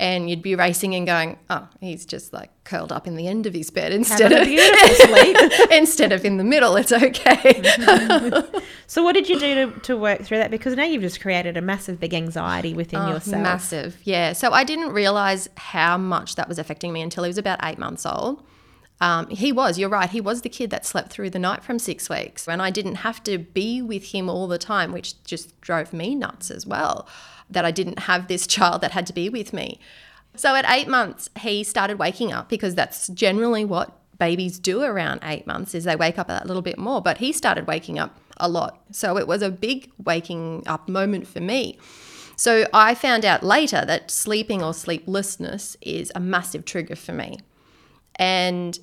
and 0.00 0.30
you'd 0.30 0.42
be 0.42 0.54
racing 0.54 0.94
and 0.94 1.06
going, 1.06 1.38
oh, 1.50 1.68
he's 1.80 2.06
just 2.06 2.32
like 2.32 2.50
curled 2.64 2.92
up 2.92 3.06
in 3.06 3.16
the 3.16 3.26
end 3.26 3.46
of 3.46 3.54
his 3.54 3.70
bed 3.70 3.92
instead 3.92 4.32
of 4.32 4.46
instead 5.72 6.12
of 6.12 6.24
in 6.24 6.36
the 6.36 6.44
middle. 6.44 6.76
It's 6.76 6.92
okay. 6.92 7.62
So 8.90 9.02
what 9.02 9.12
did 9.12 9.28
you 9.28 9.38
do 9.38 9.54
to, 9.70 9.80
to 9.80 9.96
work 9.98 10.22
through 10.22 10.38
that? 10.38 10.50
Because 10.50 10.74
now 10.74 10.84
you've 10.84 11.02
just 11.02 11.20
created 11.20 11.58
a 11.58 11.60
massive 11.60 12.00
big 12.00 12.14
anxiety 12.14 12.72
within 12.72 13.00
Oh, 13.00 13.10
yourself. 13.10 13.42
Massive, 13.42 13.98
yeah. 14.02 14.32
So 14.32 14.50
I 14.50 14.64
didn't 14.64 14.92
realize 14.92 15.46
how 15.58 15.98
much 15.98 16.36
that 16.36 16.48
was 16.48 16.58
affecting 16.58 16.94
me 16.94 17.02
until 17.02 17.22
he 17.22 17.28
was 17.28 17.36
about 17.36 17.58
eight 17.62 17.78
months 17.78 18.06
old. 18.06 18.42
Um, 19.02 19.28
he 19.28 19.52
was, 19.52 19.78
you're 19.78 19.90
right, 19.90 20.08
he 20.08 20.22
was 20.22 20.40
the 20.40 20.48
kid 20.48 20.70
that 20.70 20.86
slept 20.86 21.10
through 21.10 21.28
the 21.30 21.38
night 21.38 21.62
from 21.62 21.78
six 21.78 22.08
weeks. 22.08 22.48
And 22.48 22.62
I 22.62 22.70
didn't 22.70 22.96
have 22.96 23.22
to 23.24 23.36
be 23.36 23.82
with 23.82 24.04
him 24.12 24.30
all 24.30 24.48
the 24.48 24.58
time, 24.58 24.90
which 24.90 25.22
just 25.22 25.60
drove 25.60 25.92
me 25.92 26.14
nuts 26.14 26.50
as 26.50 26.66
well, 26.66 27.06
that 27.50 27.64
I 27.64 27.70
didn't 27.70 28.00
have 28.00 28.28
this 28.28 28.46
child 28.46 28.80
that 28.82 28.92
had 28.92 29.06
to 29.06 29.12
be 29.12 29.28
with 29.28 29.52
me. 29.52 29.80
So 30.36 30.54
at 30.54 30.64
eight 30.68 30.88
months, 30.88 31.28
he 31.40 31.64
started 31.64 31.98
waking 31.98 32.32
up 32.32 32.48
because 32.48 32.74
that's 32.74 33.08
generally 33.08 33.64
what 33.64 33.96
babies 34.18 34.58
do 34.58 34.82
around 34.82 35.20
eight 35.22 35.46
months 35.46 35.74
is 35.74 35.84
they 35.84 35.96
wake 35.96 36.18
up 36.18 36.28
a 36.28 36.42
little 36.44 36.62
bit 36.62 36.78
more. 36.78 37.00
But 37.00 37.18
he 37.18 37.32
started 37.32 37.66
waking 37.66 37.98
up 37.98 38.16
a 38.36 38.48
lot. 38.48 38.80
So 38.92 39.16
it 39.16 39.26
was 39.26 39.42
a 39.42 39.50
big 39.50 39.90
waking 40.04 40.64
up 40.66 40.88
moment 40.88 41.26
for 41.26 41.40
me. 41.40 41.78
So 42.36 42.66
I 42.72 42.94
found 42.94 43.24
out 43.24 43.42
later 43.42 43.84
that 43.84 44.10
sleeping 44.10 44.62
or 44.62 44.72
sleeplessness 44.72 45.76
is 45.80 46.12
a 46.14 46.20
massive 46.20 46.64
trigger 46.64 46.94
for 46.94 47.12
me. 47.12 47.40
And 48.14 48.78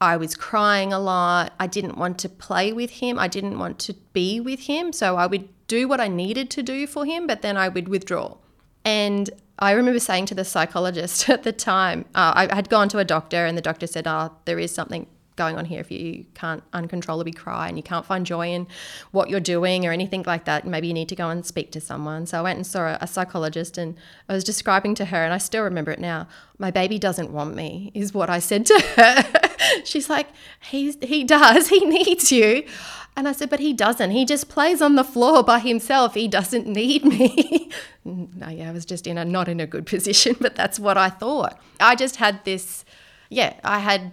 I 0.00 0.16
was 0.16 0.34
crying 0.34 0.92
a 0.92 1.00
lot. 1.00 1.52
I 1.58 1.66
didn't 1.66 1.96
want 1.96 2.18
to 2.20 2.28
play 2.28 2.72
with 2.72 2.90
him. 2.90 3.18
I 3.18 3.28
didn't 3.28 3.58
want 3.58 3.78
to 3.80 3.94
be 4.12 4.40
with 4.40 4.60
him. 4.60 4.92
So 4.92 5.16
I 5.16 5.26
would 5.26 5.48
do 5.72 5.88
what 5.88 6.00
I 6.00 6.08
needed 6.08 6.50
to 6.50 6.62
do 6.62 6.86
for 6.86 7.06
him, 7.06 7.26
but 7.26 7.40
then 7.40 7.56
I 7.56 7.68
would 7.68 7.88
withdraw. 7.88 8.36
And 8.84 9.30
I 9.58 9.70
remember 9.72 10.00
saying 10.00 10.26
to 10.26 10.34
the 10.34 10.44
psychologist 10.44 11.30
at 11.34 11.44
the 11.44 11.52
time, 11.52 12.04
uh, 12.14 12.32
I 12.34 12.54
had 12.54 12.68
gone 12.68 12.88
to 12.90 12.98
a 12.98 13.04
doctor, 13.04 13.46
and 13.46 13.56
the 13.56 13.62
doctor 13.62 13.86
said, 13.86 14.06
Oh, 14.06 14.32
there 14.44 14.58
is 14.58 14.74
something 14.74 15.06
going 15.36 15.56
on 15.56 15.64
here. 15.64 15.80
If 15.80 15.90
you 15.90 16.26
can't 16.34 16.62
uncontrollably 16.74 17.32
cry 17.32 17.68
and 17.68 17.78
you 17.78 17.82
can't 17.82 18.04
find 18.04 18.26
joy 18.26 18.48
in 18.48 18.66
what 19.12 19.30
you're 19.30 19.40
doing 19.40 19.86
or 19.86 19.90
anything 19.90 20.24
like 20.26 20.44
that 20.44 20.66
maybe 20.66 20.88
you 20.88 20.92
need 20.92 21.08
to 21.08 21.16
go 21.16 21.30
and 21.30 21.44
speak 21.44 21.70
to 21.72 21.80
someone. 21.80 22.26
So 22.26 22.38
i 22.38 22.42
went 22.42 22.58
and 22.58 22.66
saw 22.66 22.82
a, 22.88 22.98
a 23.00 23.06
psychologist 23.06 23.78
and 23.78 23.96
i 24.28 24.34
was 24.34 24.44
describing 24.44 24.94
to 24.96 25.06
her 25.06 25.24
and 25.24 25.32
i 25.32 25.38
still 25.38 25.64
remember 25.64 25.90
it 25.90 25.98
now 25.98 26.28
my 26.58 26.70
baby 26.70 26.98
doesn't 26.98 27.32
want 27.32 27.54
me 27.56 27.90
is 27.94 28.12
what 28.12 28.28
i 28.28 28.38
said 28.38 28.66
to 28.66 28.78
her. 28.96 29.14
She's 29.84 30.10
like 30.10 30.28
he's, 30.60 30.96
he 31.02 31.24
does. 31.24 31.68
He 31.68 31.80
needs 31.96 32.30
you 32.30 32.64
and 33.16 33.28
i 33.28 33.32
said 33.32 33.50
but 33.50 33.60
he 33.60 33.72
doesn't. 33.72 34.10
He 34.10 34.24
just 34.24 34.48
plays 34.48 34.80
on 34.80 34.96
the 34.96 35.04
floor 35.04 35.42
by 35.42 35.58
himself. 35.58 36.14
He 36.14 36.28
doesn't 36.28 36.66
need 36.66 37.04
me. 37.04 37.70
No 38.04 38.48
yeah 38.48 38.68
i 38.68 38.72
was 38.72 38.84
just 38.84 39.06
in 39.06 39.16
a 39.16 39.24
not 39.24 39.46
in 39.46 39.60
a 39.60 39.66
good 39.66 39.86
position 39.94 40.34
but 40.40 40.56
that's 40.56 40.80
what 40.80 40.98
i 40.98 41.08
thought. 41.08 41.60
I 41.78 41.94
just 41.94 42.16
had 42.16 42.44
this 42.44 42.84
yeah 43.30 43.54
i 43.62 43.78
had 43.78 44.12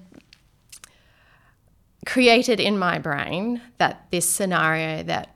created 2.05 2.59
in 2.59 2.77
my 2.77 2.99
brain 2.99 3.61
that 3.77 4.07
this 4.11 4.27
scenario 4.27 5.03
that 5.03 5.35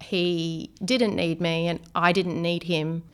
he 0.00 0.70
didn't 0.84 1.16
need 1.16 1.40
me 1.40 1.68
and 1.68 1.80
I 1.94 2.12
didn't 2.12 2.40
need 2.40 2.64
him. 2.64 3.04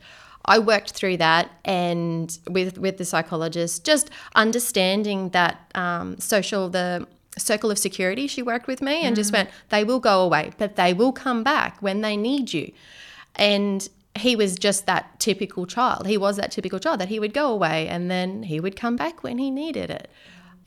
I 0.45 0.59
worked 0.59 0.91
through 0.91 1.17
that 1.17 1.51
and 1.63 2.37
with 2.49 2.77
with 2.77 2.97
the 2.97 3.05
psychologist, 3.05 3.85
just 3.85 4.09
understanding 4.35 5.29
that 5.29 5.71
um, 5.75 6.19
social 6.19 6.69
the 6.69 7.07
circle 7.37 7.71
of 7.71 7.77
security. 7.77 8.27
She 8.27 8.41
worked 8.41 8.67
with 8.67 8.81
me 8.81 9.01
and 9.03 9.15
just 9.15 9.31
went, 9.31 9.49
they 9.69 9.83
will 9.83 9.99
go 9.99 10.21
away, 10.21 10.51
but 10.57 10.75
they 10.75 10.93
will 10.93 11.11
come 11.11 11.43
back 11.43 11.81
when 11.81 12.01
they 12.01 12.17
need 12.17 12.53
you. 12.53 12.71
And 13.35 13.87
he 14.15 14.35
was 14.35 14.57
just 14.59 14.85
that 14.87 15.19
typical 15.19 15.65
child. 15.65 16.05
He 16.07 16.17
was 16.17 16.35
that 16.35 16.51
typical 16.51 16.79
child 16.79 16.99
that 16.99 17.07
he 17.09 17.19
would 17.19 17.33
go 17.33 17.51
away 17.51 17.87
and 17.87 18.11
then 18.11 18.43
he 18.43 18.59
would 18.59 18.75
come 18.75 18.97
back 18.97 19.23
when 19.23 19.37
he 19.37 19.49
needed 19.49 19.89
it. 19.89 20.09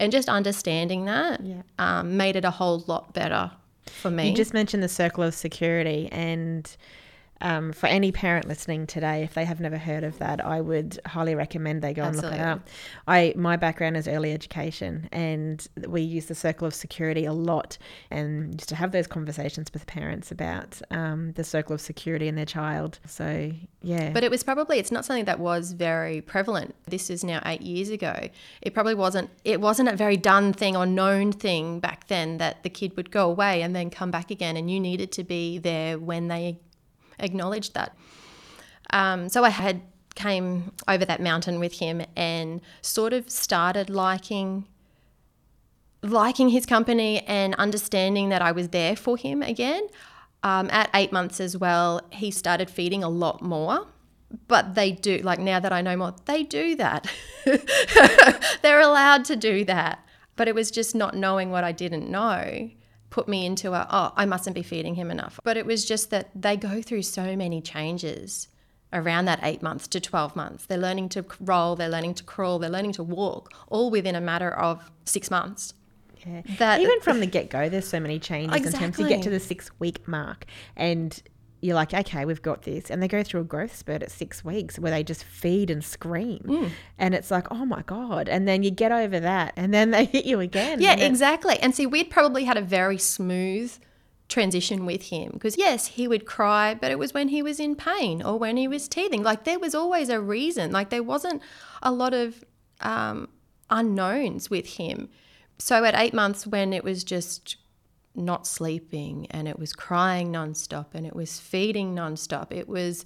And 0.00 0.10
just 0.10 0.28
understanding 0.28 1.04
that 1.04 1.40
Yeah. 1.44 1.62
um, 1.78 2.16
made 2.16 2.36
it 2.36 2.44
a 2.44 2.50
whole 2.50 2.82
lot 2.86 3.12
better 3.12 3.50
for 3.86 4.10
me. 4.10 4.30
You 4.30 4.34
just 4.34 4.54
mentioned 4.54 4.82
the 4.82 4.88
circle 4.88 5.22
of 5.22 5.34
security, 5.34 6.08
and 6.10 6.68
um, 7.40 7.72
for 7.72 7.86
any 7.86 8.12
parent 8.12 8.46
listening 8.46 8.86
today, 8.86 9.22
if 9.22 9.34
they 9.34 9.44
have 9.44 9.60
never 9.60 9.76
heard 9.76 10.04
of 10.04 10.18
that, 10.18 10.44
I 10.44 10.60
would 10.60 10.98
highly 11.06 11.34
recommend 11.34 11.82
they 11.82 11.92
go 11.92 12.02
Absolutely. 12.02 12.38
and 12.38 12.50
look 12.50 12.58
it 12.58 12.60
up. 12.60 12.68
I 13.06 13.34
my 13.36 13.56
background 13.56 13.96
is 13.96 14.08
early 14.08 14.32
education, 14.32 15.08
and 15.12 15.66
we 15.86 16.00
use 16.00 16.26
the 16.26 16.34
circle 16.34 16.66
of 16.66 16.74
security 16.74 17.24
a 17.24 17.32
lot, 17.32 17.76
and 18.10 18.54
used 18.54 18.68
to 18.68 18.76
have 18.76 18.92
those 18.92 19.06
conversations 19.06 19.70
with 19.72 19.86
parents 19.86 20.30
about 20.30 20.80
um, 20.90 21.32
the 21.32 21.44
circle 21.44 21.74
of 21.74 21.80
security 21.80 22.28
in 22.28 22.34
their 22.34 22.46
child. 22.46 22.98
So 23.06 23.52
yeah, 23.82 24.10
But 24.10 24.24
it 24.24 24.30
was 24.30 24.42
probably 24.42 24.78
it's 24.78 24.92
not 24.92 25.04
something 25.04 25.26
that 25.26 25.38
was 25.38 25.72
very 25.72 26.20
prevalent. 26.20 26.74
This 26.86 27.10
is 27.10 27.24
now 27.24 27.42
eight 27.44 27.62
years 27.62 27.90
ago. 27.90 28.28
It 28.62 28.74
probably 28.74 28.94
wasn't 28.94 29.30
it 29.44 29.60
wasn't 29.60 29.88
a 29.88 29.96
very 29.96 30.16
done 30.16 30.52
thing 30.52 30.76
or 30.76 30.86
known 30.86 31.32
thing 31.32 31.80
back 31.80 32.06
then 32.06 32.38
that 32.38 32.62
the 32.62 32.70
kid 32.70 32.96
would 32.96 33.10
go 33.10 33.28
away 33.28 33.62
and 33.62 33.74
then 33.74 33.90
come 33.90 34.10
back 34.10 34.30
again 34.30 34.56
and 34.56 34.70
you 34.70 34.80
needed 34.80 35.12
to 35.12 35.24
be 35.24 35.58
there 35.58 35.98
when 35.98 36.28
they 36.28 36.58
acknowledged 37.18 37.74
that. 37.74 37.96
Um, 38.90 39.28
so 39.28 39.44
I 39.44 39.50
had 39.50 39.82
came 40.14 40.72
over 40.86 41.04
that 41.04 41.20
mountain 41.20 41.58
with 41.58 41.80
him 41.80 42.02
and 42.16 42.60
sort 42.80 43.12
of 43.12 43.30
started 43.30 43.90
liking 43.90 44.66
liking 46.02 46.50
his 46.50 46.66
company 46.66 47.20
and 47.20 47.54
understanding 47.54 48.28
that 48.28 48.42
I 48.42 48.52
was 48.52 48.68
there 48.68 48.94
for 48.94 49.16
him 49.16 49.42
again. 49.42 49.88
Um, 50.42 50.68
at 50.70 50.90
eight 50.92 51.12
months 51.12 51.40
as 51.40 51.56
well, 51.56 52.02
he 52.12 52.30
started 52.30 52.68
feeding 52.68 53.02
a 53.02 53.08
lot 53.08 53.40
more. 53.40 53.86
But 54.46 54.74
they 54.74 54.92
do, 54.92 55.18
like 55.18 55.38
now 55.38 55.60
that 55.60 55.72
I 55.72 55.80
know 55.80 55.96
more, 55.96 56.14
they 56.26 56.42
do 56.42 56.76
that. 56.76 57.10
They're 58.62 58.80
allowed 58.80 59.24
to 59.26 59.36
do 59.36 59.64
that. 59.64 60.04
But 60.36 60.48
it 60.48 60.54
was 60.54 60.70
just 60.70 60.94
not 60.94 61.16
knowing 61.16 61.50
what 61.50 61.64
I 61.64 61.72
didn't 61.72 62.10
know 62.10 62.70
put 63.14 63.28
me 63.28 63.46
into 63.46 63.72
a, 63.72 63.86
oh, 63.90 64.12
I 64.16 64.24
mustn't 64.26 64.54
be 64.56 64.64
feeding 64.64 64.96
him 64.96 65.08
enough. 65.08 65.38
But 65.44 65.56
it 65.56 65.66
was 65.66 65.84
just 65.84 66.10
that 66.10 66.30
they 66.34 66.56
go 66.56 66.82
through 66.82 67.02
so 67.02 67.36
many 67.36 67.60
changes 67.60 68.48
around 68.92 69.26
that 69.26 69.38
eight 69.44 69.62
months 69.62 69.86
to 69.86 70.00
12 70.00 70.34
months. 70.34 70.66
They're 70.66 70.78
learning 70.78 71.10
to 71.10 71.24
roll, 71.38 71.76
they're 71.76 71.88
learning 71.88 72.14
to 72.14 72.24
crawl, 72.24 72.58
they're 72.58 72.68
learning 72.68 72.94
to 72.94 73.04
walk, 73.04 73.52
all 73.68 73.88
within 73.92 74.16
a 74.16 74.20
matter 74.20 74.50
of 74.50 74.90
six 75.04 75.30
months. 75.30 75.74
Yeah. 76.26 76.42
That- 76.58 76.80
Even 76.80 77.00
from 77.02 77.20
the 77.20 77.26
get 77.26 77.50
go, 77.50 77.68
there's 77.68 77.86
so 77.86 78.00
many 78.00 78.18
changes 78.18 78.52
in 78.66 78.72
terms 78.80 78.98
you 78.98 79.04
get 79.06 79.22
to 79.22 79.30
the 79.30 79.38
six 79.38 79.70
week 79.78 80.08
mark 80.08 80.46
and 80.76 81.22
you're 81.64 81.74
like, 81.74 81.94
okay, 81.94 82.26
we've 82.26 82.42
got 82.42 82.62
this. 82.62 82.90
And 82.90 83.02
they 83.02 83.08
go 83.08 83.22
through 83.22 83.40
a 83.40 83.44
growth 83.44 83.74
spurt 83.74 84.02
at 84.02 84.10
six 84.10 84.44
weeks 84.44 84.78
where 84.78 84.92
they 84.92 85.02
just 85.02 85.24
feed 85.24 85.70
and 85.70 85.82
scream. 85.82 86.42
Mm. 86.44 86.70
And 86.98 87.14
it's 87.14 87.30
like, 87.30 87.50
oh 87.50 87.64
my 87.64 87.80
God. 87.82 88.28
And 88.28 88.46
then 88.46 88.62
you 88.62 88.70
get 88.70 88.92
over 88.92 89.18
that 89.18 89.54
and 89.56 89.72
then 89.72 89.90
they 89.92 90.04
hit 90.04 90.26
you 90.26 90.40
again. 90.40 90.82
Yeah, 90.82 90.92
And 90.92 91.02
exactly. 91.02 91.58
And 91.60 91.74
see, 91.74 91.86
we'd 91.86 92.10
probably 92.10 92.44
had 92.44 92.58
a 92.58 92.62
very 92.62 92.98
smooth 92.98 93.72
transition 94.28 94.84
with 94.84 95.04
him 95.04 95.30
because, 95.32 95.56
yes, 95.56 95.86
he 95.86 96.06
would 96.06 96.26
cry, 96.26 96.74
but 96.74 96.90
it 96.90 96.98
was 96.98 97.14
when 97.14 97.28
he 97.28 97.42
was 97.42 97.58
in 97.58 97.76
pain 97.76 98.22
or 98.22 98.38
when 98.38 98.58
he 98.58 98.68
was 98.68 98.86
teething. 98.86 99.22
Like, 99.22 99.44
there 99.44 99.58
was 99.58 99.74
always 99.74 100.10
a 100.10 100.20
reason. 100.20 100.70
Like, 100.70 100.90
there 100.90 101.02
wasn't 101.02 101.40
a 101.82 101.90
lot 101.90 102.12
of 102.12 102.44
um, 102.80 103.30
unknowns 103.70 104.50
with 104.50 104.66
him. 104.76 105.08
So, 105.58 105.84
at 105.84 105.94
eight 105.94 106.12
months, 106.12 106.46
when 106.46 106.74
it 106.74 106.84
was 106.84 107.04
just 107.04 107.56
not 108.14 108.46
sleeping 108.46 109.26
and 109.30 109.48
it 109.48 109.58
was 109.58 109.72
crying 109.72 110.32
nonstop 110.32 110.86
and 110.94 111.06
it 111.06 111.14
was 111.14 111.40
feeding 111.40 111.94
nonstop, 111.94 112.52
it 112.52 112.68
was. 112.68 113.04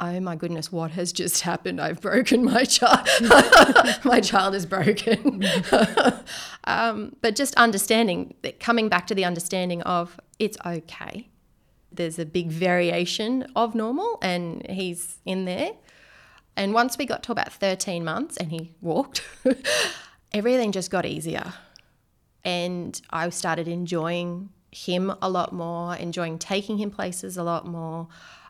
Oh 0.00 0.18
my 0.18 0.34
goodness, 0.34 0.72
what 0.72 0.90
has 0.90 1.12
just 1.12 1.42
happened? 1.42 1.80
I've 1.80 2.00
broken 2.00 2.44
my 2.44 2.64
child. 2.64 3.06
my 4.04 4.20
child 4.20 4.56
is 4.56 4.66
broken. 4.66 5.44
um, 6.64 7.14
but 7.22 7.36
just 7.36 7.54
understanding, 7.54 8.34
coming 8.58 8.88
back 8.88 9.06
to 9.06 9.14
the 9.14 9.24
understanding 9.24 9.82
of 9.82 10.18
it's 10.40 10.58
okay. 10.66 11.28
There's 11.92 12.18
a 12.18 12.26
big 12.26 12.48
variation 12.48 13.46
of 13.54 13.76
normal, 13.76 14.18
and 14.20 14.68
he's 14.68 15.18
in 15.24 15.44
there. 15.44 15.70
And 16.56 16.74
once 16.74 16.98
we 16.98 17.06
got 17.06 17.22
to 17.24 17.32
about 17.32 17.52
13 17.52 18.04
months 18.04 18.36
and 18.36 18.50
he 18.50 18.74
walked, 18.80 19.22
everything 20.32 20.72
just 20.72 20.90
got 20.90 21.04
easier. 21.06 21.52
And 22.44 23.00
I 23.10 23.28
started 23.30 23.68
enjoying 23.68 24.50
him 24.70 25.14
a 25.22 25.28
lot 25.28 25.52
more, 25.52 25.96
enjoying 25.96 26.38
taking 26.38 26.78
him 26.78 26.90
places 26.90 27.36
a 27.36 27.42
lot 27.42 27.66
more, 27.66 28.08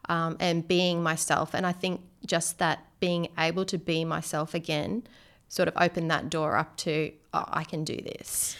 um, 0.08 0.36
and 0.40 0.66
being 0.66 1.02
myself. 1.02 1.54
And 1.54 1.66
I 1.66 1.72
think 1.72 2.00
just 2.26 2.58
that 2.58 2.84
being 3.00 3.28
able 3.38 3.64
to 3.66 3.78
be 3.78 4.04
myself 4.04 4.54
again 4.54 5.06
sort 5.48 5.68
of 5.68 5.74
opened 5.76 6.10
that 6.10 6.30
door 6.30 6.56
up 6.56 6.76
to, 6.78 7.12
oh, 7.32 7.44
I 7.48 7.64
can 7.64 7.84
do 7.84 7.96
this. 7.96 8.56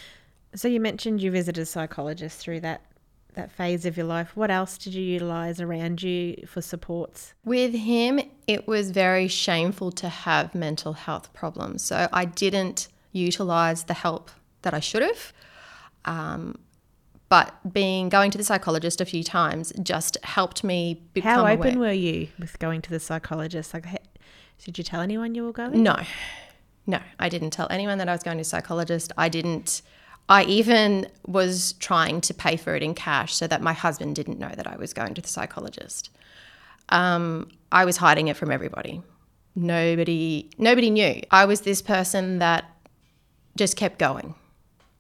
So 0.55 0.69
you 0.69 0.81
mentioned 0.81 1.21
you 1.21 1.31
visited 1.31 1.63
a 1.63 1.67
psychologist 1.67 2.39
through 2.39 2.61
that 2.61 2.83
that 3.35 3.51
phase 3.51 3.85
of 3.85 3.97
your 3.97 4.07
life. 4.07 4.37
What 4.37 4.51
else 4.51 4.79
did 4.79 4.95
you 4.95 5.03
utilize 5.03 5.61
around 5.61 6.03
you 6.03 6.45
for 6.47 6.63
supports? 6.63 7.35
With 7.45 7.75
him, 7.75 8.21
it 8.47 8.69
was 8.69 8.93
very 8.93 9.27
shameful 9.27 9.91
to 9.93 10.09
have 10.09 10.55
mental 10.55 10.93
health 10.93 11.33
problems. 11.33 11.83
So 11.83 12.09
I 12.13 12.27
didn't 12.27 12.87
utilize 13.11 13.85
the 13.85 13.95
help 13.95 14.31
that 14.65 14.75
I 14.75 14.81
should 14.81 15.03
have. 15.03 15.33
Um, 16.05 16.59
but 17.29 17.73
being 17.73 18.09
going 18.11 18.31
to 18.31 18.39
the 18.39 18.45
psychologist 18.45 19.01
a 19.01 19.05
few 19.05 19.25
times 19.25 19.73
just 19.83 20.19
helped 20.23 20.63
me 20.63 21.03
become 21.15 21.47
How 21.47 21.53
open 21.53 21.77
aware. 21.77 21.89
were 21.89 21.93
you 21.93 22.29
with 22.39 22.59
going 22.59 22.83
to 22.83 22.91
the 22.91 23.01
psychologist? 23.01 23.73
Like, 23.73 23.87
did 24.65 24.79
you 24.79 24.85
tell 24.85 25.01
anyone 25.01 25.35
you 25.35 25.45
were 25.45 25.53
going? 25.53 25.83
No, 25.83 25.97
no, 26.87 27.01
I 27.19 27.29
didn't 27.29 27.51
tell 27.51 27.67
anyone 27.71 27.99
that 27.99 28.09
I 28.09 28.13
was 28.13 28.23
going 28.23 28.37
to 28.37 28.43
a 28.43 28.45
psychologist. 28.45 29.13
I 29.17 29.29
didn't. 29.29 29.83
I 30.29 30.45
even 30.45 31.09
was 31.27 31.73
trying 31.75 32.21
to 32.23 32.35
pay 32.35 32.57
for 32.57 32.75
it 32.75 32.83
in 32.83 32.95
cash 32.95 33.35
so 33.35 33.47
that 33.47 33.61
my 33.61 33.73
husband 33.73 34.17
didn't 34.17 34.39
know 34.39 34.53
that 34.55 34.67
I 34.67 34.77
was 34.77 34.93
going 34.95 35.15
to 35.15 35.21
the 35.21 35.29
psychologist. 35.29 36.11
Um, 36.89 37.51
I 37.73 37.85
was 37.85 37.99
hiding 37.99 38.29
it 38.29 38.37
from 38.37 38.51
everybody. 38.51 39.03
Nobody, 39.55 40.51
nobody 40.57 40.89
knew. 40.91 41.21
I 41.31 41.45
was 41.45 41.61
this 41.63 41.83
person 41.83 42.39
that 42.39 42.65
just 43.57 43.77
kept 43.77 43.99
going 43.99 44.35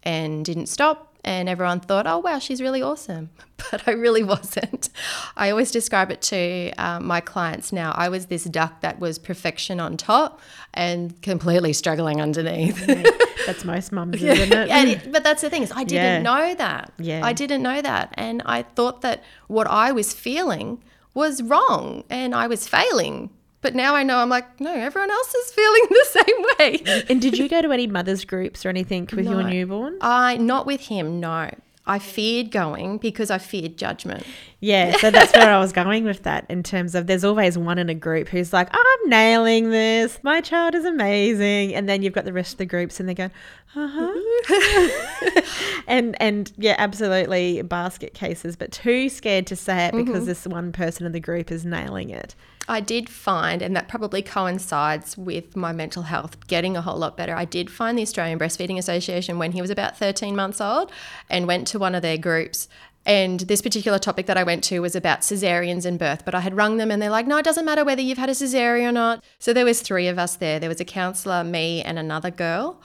and 0.04 0.44
didn't 0.44 0.66
stop. 0.66 1.10
And 1.26 1.48
everyone 1.48 1.80
thought, 1.80 2.06
oh, 2.06 2.18
wow, 2.18 2.38
she's 2.38 2.60
really 2.60 2.82
awesome. 2.82 3.30
But 3.70 3.88
I 3.88 3.92
really 3.92 4.22
wasn't. 4.22 4.90
I 5.38 5.48
always 5.48 5.70
describe 5.70 6.10
it 6.10 6.20
to 6.22 6.70
um, 6.76 7.06
my 7.06 7.20
clients 7.20 7.72
now. 7.72 7.92
I 7.96 8.10
was 8.10 8.26
this 8.26 8.44
duck 8.44 8.82
that 8.82 9.00
was 9.00 9.18
perfection 9.18 9.80
on 9.80 9.96
top 9.96 10.38
and 10.74 11.20
completely 11.22 11.72
struggling 11.72 12.20
underneath. 12.20 12.84
That's 13.46 13.64
most 13.64 13.90
mums, 13.90 14.16
isn't 14.22 14.52
it? 14.52 14.68
And 14.68 15.10
but 15.12 15.24
that's 15.24 15.40
the 15.40 15.48
thing 15.48 15.62
is, 15.62 15.72
I 15.74 15.84
didn't 15.84 16.24
Yeah. 16.24 16.30
know 16.30 16.54
that. 16.56 16.92
Yeah. 16.98 17.20
I 17.24 17.32
didn't 17.32 17.62
know 17.62 17.80
that, 17.80 18.12
and 18.18 18.42
I 18.44 18.62
thought 18.62 19.00
that 19.00 19.22
what 19.46 19.66
I 19.66 19.92
was 19.92 20.12
feeling 20.12 20.82
was 21.14 21.42
wrong, 21.42 22.04
and 22.10 22.34
I 22.34 22.46
was 22.48 22.68
failing. 22.68 23.30
But 23.64 23.74
now 23.74 23.94
I 23.94 24.02
know 24.02 24.18
I'm 24.18 24.28
like, 24.28 24.60
no, 24.60 24.74
everyone 24.74 25.10
else 25.10 25.34
is 25.34 25.50
feeling 25.52 25.86
the 25.88 26.06
same 26.10 26.44
way. 26.58 27.04
and 27.08 27.18
did 27.18 27.38
you 27.38 27.48
go 27.48 27.62
to 27.62 27.72
any 27.72 27.86
mothers 27.86 28.26
groups 28.26 28.66
or 28.66 28.68
anything 28.68 29.08
with 29.10 29.24
your 29.24 29.42
newborn? 29.42 29.96
I 30.02 30.36
not 30.36 30.66
with 30.66 30.82
him. 30.82 31.18
No, 31.18 31.50
I 31.86 31.98
feared 31.98 32.50
going 32.50 32.98
because 32.98 33.30
I 33.30 33.38
feared 33.38 33.78
judgment. 33.78 34.26
Yeah, 34.60 34.98
so 34.98 35.10
that's 35.10 35.32
where 35.32 35.50
I 35.50 35.58
was 35.58 35.72
going 35.72 36.04
with 36.04 36.24
that 36.24 36.44
in 36.50 36.62
terms 36.62 36.94
of 36.94 37.06
there's 37.06 37.24
always 37.24 37.56
one 37.56 37.78
in 37.78 37.88
a 37.88 37.94
group 37.94 38.28
who's 38.28 38.52
like, 38.52 38.68
I'm 38.70 39.08
nailing 39.08 39.70
this. 39.70 40.18
My 40.22 40.42
child 40.42 40.74
is 40.74 40.84
amazing. 40.84 41.74
And 41.74 41.88
then 41.88 42.02
you've 42.02 42.12
got 42.12 42.26
the 42.26 42.34
rest 42.34 42.52
of 42.52 42.58
the 42.58 42.66
groups 42.66 43.00
and 43.00 43.08
they're 43.08 43.14
going, 43.14 43.30
uh-huh. 43.74 45.40
and 45.86 46.20
and 46.20 46.52
yeah, 46.58 46.74
absolutely 46.76 47.62
basket 47.62 48.12
cases, 48.12 48.56
but 48.56 48.72
too 48.72 49.08
scared 49.08 49.46
to 49.46 49.56
say 49.56 49.86
it 49.86 49.94
because 49.94 50.26
this 50.26 50.46
one 50.46 50.70
person 50.70 51.06
in 51.06 51.12
the 51.12 51.20
group 51.20 51.50
is 51.50 51.64
nailing 51.64 52.10
it. 52.10 52.34
I 52.66 52.80
did 52.80 53.10
find, 53.10 53.60
and 53.60 53.76
that 53.76 53.88
probably 53.88 54.22
coincides 54.22 55.18
with 55.18 55.54
my 55.54 55.72
mental 55.72 56.04
health 56.04 56.46
getting 56.46 56.76
a 56.76 56.82
whole 56.82 56.96
lot 56.96 57.16
better. 57.16 57.34
I 57.34 57.44
did 57.44 57.70
find 57.70 57.98
the 57.98 58.02
Australian 58.02 58.38
Breastfeeding 58.38 58.78
Association 58.78 59.38
when 59.38 59.52
he 59.52 59.60
was 59.60 59.70
about 59.70 59.98
13 59.98 60.34
months 60.34 60.60
old 60.60 60.90
and 61.28 61.46
went 61.46 61.66
to 61.68 61.78
one 61.78 61.94
of 61.94 62.02
their 62.02 62.16
groups. 62.16 62.68
And 63.06 63.40
this 63.40 63.60
particular 63.60 63.98
topic 63.98 64.24
that 64.26 64.38
I 64.38 64.44
went 64.44 64.64
to 64.64 64.80
was 64.80 64.96
about 64.96 65.20
cesareans 65.20 65.84
and 65.84 65.98
birth, 65.98 66.24
but 66.24 66.34
I 66.34 66.40
had 66.40 66.56
rung 66.56 66.78
them 66.78 66.90
and 66.90 67.02
they're 67.02 67.10
like, 67.10 67.26
no, 67.26 67.36
it 67.36 67.44
doesn't 67.44 67.66
matter 67.66 67.84
whether 67.84 68.00
you've 68.00 68.18
had 68.18 68.30
a 68.30 68.32
cesarean 68.32 68.88
or 68.88 68.92
not. 68.92 69.24
So 69.38 69.52
there 69.52 69.66
was 69.66 69.82
three 69.82 70.08
of 70.08 70.18
us 70.18 70.36
there. 70.36 70.58
There 70.58 70.70
was 70.70 70.80
a 70.80 70.86
counsellor, 70.86 71.44
me, 71.44 71.82
and 71.82 71.98
another 71.98 72.30
girl. 72.30 72.80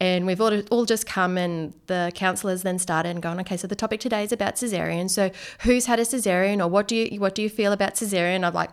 And 0.00 0.26
we've 0.26 0.40
all, 0.40 0.60
all 0.70 0.84
just 0.84 1.06
come, 1.06 1.36
and 1.36 1.74
the 1.88 2.12
counsellors 2.14 2.62
then 2.62 2.78
started 2.78 3.08
and 3.10 3.20
gone, 3.20 3.40
okay, 3.40 3.56
so 3.56 3.66
the 3.66 3.74
topic 3.74 3.98
today 3.98 4.22
is 4.22 4.30
about 4.30 4.54
cesarean. 4.54 5.10
So 5.10 5.32
who's 5.62 5.86
had 5.86 5.98
a 5.98 6.04
cesarean, 6.04 6.60
or 6.60 6.68
what 6.68 6.86
do 6.86 6.94
you 6.94 7.20
what 7.20 7.34
do 7.34 7.42
you 7.42 7.50
feel 7.50 7.72
about 7.72 7.96
cesarean? 7.96 8.44
I'm 8.44 8.54
like, 8.54 8.70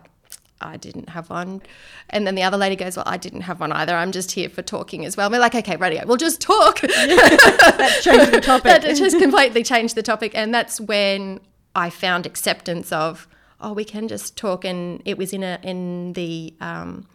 I 0.60 0.76
didn't 0.76 1.10
have 1.10 1.28
one. 1.28 1.62
And 2.10 2.26
then 2.26 2.34
the 2.34 2.42
other 2.42 2.56
lady 2.56 2.76
goes, 2.76 2.96
well, 2.96 3.04
I 3.06 3.16
didn't 3.16 3.42
have 3.42 3.60
one 3.60 3.72
either. 3.72 3.94
I'm 3.94 4.12
just 4.12 4.32
here 4.32 4.48
for 4.48 4.62
talking 4.62 5.04
as 5.04 5.16
well. 5.16 5.26
And 5.26 5.32
we're 5.32 5.40
like, 5.40 5.54
okay, 5.54 5.76
radio, 5.76 6.06
we'll 6.06 6.16
just 6.16 6.40
talk. 6.40 6.80
That 7.76 8.00
changed 8.02 8.32
the 8.32 8.40
topic. 8.40 8.64
that 8.64 8.96
just 8.96 9.18
completely 9.18 9.62
changed 9.62 9.94
the 9.94 10.02
topic. 10.02 10.32
And 10.34 10.54
that's 10.54 10.80
when 10.80 11.40
I 11.74 11.90
found 11.90 12.26
acceptance 12.26 12.90
of, 12.90 13.28
oh, 13.60 13.72
we 13.72 13.84
can 13.84 14.08
just 14.08 14.36
talk. 14.36 14.64
And 14.64 15.02
it 15.04 15.18
was 15.18 15.32
in 15.32 15.42
a 15.42 15.58
in 15.62 16.14
the 16.14 16.54
um, 16.60 17.06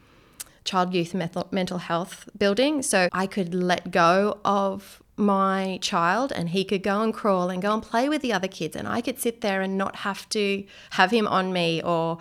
child 0.64 0.94
youth 0.94 1.14
mental, 1.14 1.48
mental 1.52 1.80
health 1.80 2.30
building. 2.38 2.82
So 2.82 3.10
I 3.12 3.28
could 3.28 3.54
let 3.54 3.92
go 3.92 4.40
of 4.46 5.02
my 5.18 5.78
child 5.82 6.32
and 6.32 6.50
he 6.50 6.64
could 6.64 6.82
go 6.84 7.02
and 7.02 7.14
crawl 7.14 7.50
and 7.50 7.62
go 7.62 7.74
and 7.74 7.84
play 7.84 8.10
with 8.10 8.22
the 8.22 8.34
other 8.34 8.48
kids 8.48 8.76
and 8.76 8.88
I 8.88 9.02
could 9.02 9.20
sit 9.20 9.42
there 9.42 9.62
and 9.62 9.78
not 9.78 9.98
have 9.98 10.28
to 10.30 10.64
have 10.92 11.12
him 11.12 11.28
on 11.28 11.54
me 11.54 11.82
or 11.84 12.18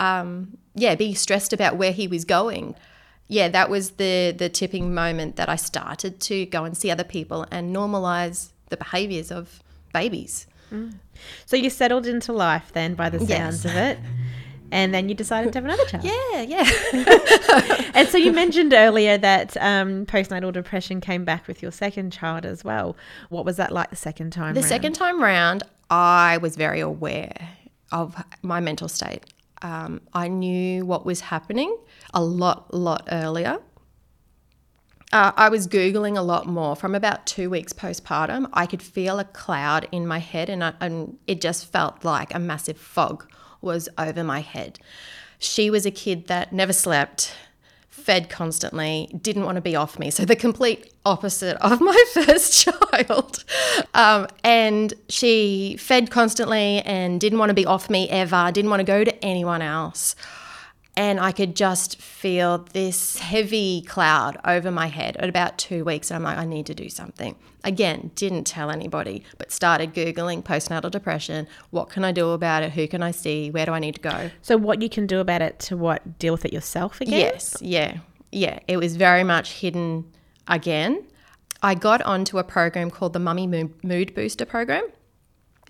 um, 0.00 0.56
yeah 0.74 0.94
be 0.96 1.14
stressed 1.14 1.52
about 1.52 1.76
where 1.76 1.92
he 1.92 2.06
was 2.08 2.24
going 2.24 2.74
yeah 3.28 3.48
that 3.48 3.68
was 3.70 3.84
the 4.02 4.34
the 4.36 4.48
tipping 4.48 4.92
moment 4.94 5.36
that 5.36 5.48
I 5.48 5.56
started 5.56 6.18
to 6.28 6.46
go 6.46 6.64
and 6.64 6.76
see 6.76 6.90
other 6.90 7.04
people 7.04 7.46
and 7.52 7.74
normalize 7.74 8.50
the 8.70 8.76
behaviors 8.76 9.30
of 9.30 9.62
babies 9.92 10.46
So 11.46 11.56
you 11.56 11.68
settled 11.70 12.06
into 12.06 12.32
life 12.32 12.70
then 12.72 12.94
by 12.94 13.08
the 13.10 13.18
sounds 13.18 13.64
Yes. 13.64 13.64
of 13.64 13.74
it. 13.76 13.98
And 14.72 14.94
then 14.94 15.08
you 15.08 15.16
decided 15.16 15.52
to 15.52 15.56
have 15.58 15.64
another 15.64 15.84
child. 15.86 16.04
yeah 16.04 16.42
yeah 16.42 16.64
And 17.96 18.06
so 18.08 18.16
you 18.16 18.32
mentioned 18.32 18.72
earlier 18.72 19.18
that 19.18 19.56
um, 19.56 20.06
postnatal 20.06 20.52
depression 20.52 21.00
came 21.00 21.24
back 21.24 21.48
with 21.48 21.60
your 21.60 21.72
second 21.72 22.12
child 22.12 22.46
as 22.46 22.62
well. 22.64 22.96
What 23.30 23.44
was 23.44 23.56
that 23.56 23.72
like 23.72 23.90
the 23.90 23.96
second 23.96 24.30
time? 24.30 24.54
The 24.54 24.60
round? 24.60 24.68
second 24.68 24.92
time 24.92 25.20
round, 25.20 25.64
I 25.90 26.38
was 26.38 26.54
very 26.56 26.78
aware 26.78 27.34
of 27.90 28.14
my 28.42 28.60
mental 28.60 28.88
state. 28.88 29.24
Um, 29.62 30.00
I 30.12 30.28
knew 30.28 30.86
what 30.86 31.04
was 31.04 31.20
happening 31.20 31.76
a 32.14 32.22
lot, 32.22 32.72
lot 32.72 33.08
earlier. 33.12 33.60
Uh, 35.12 35.32
I 35.36 35.48
was 35.48 35.66
Googling 35.66 36.16
a 36.16 36.22
lot 36.22 36.46
more. 36.46 36.76
From 36.76 36.94
about 36.94 37.26
two 37.26 37.50
weeks 37.50 37.72
postpartum, 37.72 38.48
I 38.52 38.66
could 38.66 38.82
feel 38.82 39.18
a 39.18 39.24
cloud 39.24 39.88
in 39.90 40.06
my 40.06 40.18
head, 40.18 40.48
and, 40.48 40.62
I, 40.62 40.74
and 40.80 41.18
it 41.26 41.40
just 41.40 41.70
felt 41.72 42.04
like 42.04 42.32
a 42.32 42.38
massive 42.38 42.78
fog 42.78 43.28
was 43.60 43.88
over 43.98 44.22
my 44.22 44.40
head. 44.40 44.78
She 45.38 45.68
was 45.68 45.84
a 45.84 45.90
kid 45.90 46.28
that 46.28 46.52
never 46.52 46.72
slept, 46.72 47.34
fed 48.10 48.28
constantly, 48.28 49.08
didn't 49.22 49.44
want 49.44 49.54
to 49.54 49.60
be 49.60 49.76
off 49.76 49.96
me. 49.96 50.10
So 50.10 50.24
the 50.24 50.34
complete 50.34 50.92
opposite 51.06 51.56
of 51.64 51.80
my 51.92 52.04
first 52.12 52.64
child. 52.64 53.44
Um, 53.94 54.26
and 54.42 54.92
she 55.08 55.76
fed 55.78 56.10
constantly 56.10 56.80
and 56.80 57.20
didn't 57.20 57.38
want 57.38 57.50
to 57.50 57.54
be 57.54 57.66
off 57.66 57.88
me 57.88 58.08
ever, 58.08 58.50
didn't 58.50 58.68
want 58.68 58.80
to 58.80 58.84
go 58.84 59.04
to 59.04 59.24
anyone 59.24 59.62
else. 59.62 60.16
And 61.00 61.18
I 61.18 61.32
could 61.32 61.56
just 61.56 61.98
feel 61.98 62.58
this 62.74 63.18
heavy 63.18 63.80
cloud 63.80 64.36
over 64.44 64.70
my 64.70 64.88
head 64.88 65.16
at 65.16 65.30
about 65.30 65.56
two 65.56 65.82
weeks. 65.82 66.10
And 66.10 66.16
I'm 66.16 66.22
like, 66.22 66.36
I 66.36 66.44
need 66.44 66.66
to 66.66 66.74
do 66.74 66.90
something. 66.90 67.36
Again, 67.64 68.10
didn't 68.16 68.44
tell 68.44 68.70
anybody, 68.70 69.24
but 69.38 69.50
started 69.50 69.94
Googling 69.94 70.42
postnatal 70.42 70.90
depression. 70.90 71.48
What 71.70 71.88
can 71.88 72.04
I 72.04 72.12
do 72.12 72.28
about 72.32 72.64
it? 72.64 72.72
Who 72.72 72.86
can 72.86 73.02
I 73.02 73.12
see? 73.12 73.50
Where 73.50 73.64
do 73.64 73.72
I 73.72 73.78
need 73.78 73.94
to 73.94 74.00
go? 74.02 74.30
So 74.42 74.58
what 74.58 74.82
you 74.82 74.90
can 74.90 75.06
do 75.06 75.20
about 75.20 75.40
it 75.40 75.58
to 75.60 75.76
what 75.78 76.18
deal 76.18 76.34
with 76.34 76.44
it 76.44 76.52
yourself 76.52 77.00
again? 77.00 77.18
Yes, 77.18 77.56
yeah, 77.62 78.00
yeah. 78.30 78.58
It 78.68 78.76
was 78.76 78.96
very 78.96 79.24
much 79.24 79.52
hidden 79.52 80.04
again. 80.48 81.06
I 81.62 81.76
got 81.76 82.02
onto 82.02 82.36
a 82.36 82.44
program 82.44 82.90
called 82.90 83.14
the 83.14 83.20
Mummy 83.20 83.46
Mood 83.46 84.14
Booster 84.14 84.44
Program. 84.44 84.86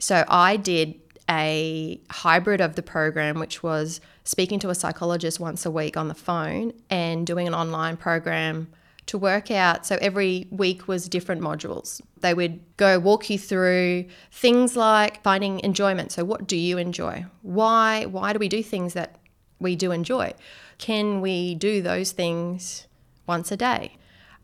So 0.01 0.25
I 0.27 0.57
did 0.57 1.01
a 1.31 2.01
hybrid 2.11 2.61
of 2.61 2.75
the 2.75 2.83
program, 2.83 3.39
which 3.39 3.63
was 3.63 4.01
speaking 4.25 4.59
to 4.59 4.69
a 4.69 4.75
psychologist 4.75 5.39
once 5.39 5.65
a 5.65 5.71
week 5.71 5.97
on 5.97 6.09
the 6.09 6.15
phone 6.15 6.73
and 6.91 7.27
doing 7.27 7.47
an 7.47 7.55
online 7.55 7.97
program 7.97 8.69
to 9.07 9.17
work 9.17 9.51
out. 9.51 9.87
So 9.87 9.97
every 10.01 10.49
week 10.51 10.89
was 10.89 11.09
different 11.09 11.41
modules. 11.41 12.01
They 12.21 12.35
would 12.35 12.61
go 12.77 12.99
walk 12.99 13.31
you 13.31 13.39
through 13.39 14.07
things 14.31 14.77
like 14.77 15.23
finding 15.23 15.61
enjoyment. 15.61 16.13
So 16.13 16.25
what 16.25 16.47
do 16.47 16.57
you 16.57 16.79
enjoy? 16.79 17.27
Why 17.43 18.07
why 18.07 18.33
do 18.33 18.39
we 18.39 18.49
do 18.49 18.63
things 18.63 18.95
that 18.95 19.17
we 19.61 19.77
do 19.77 19.93
enjoy? 19.93 20.35
Can 20.79 21.21
we 21.21 21.55
do 21.55 21.81
those 21.81 22.13
things 22.13 22.87
once 23.27 23.53
a 23.53 23.57
day? 23.57 23.97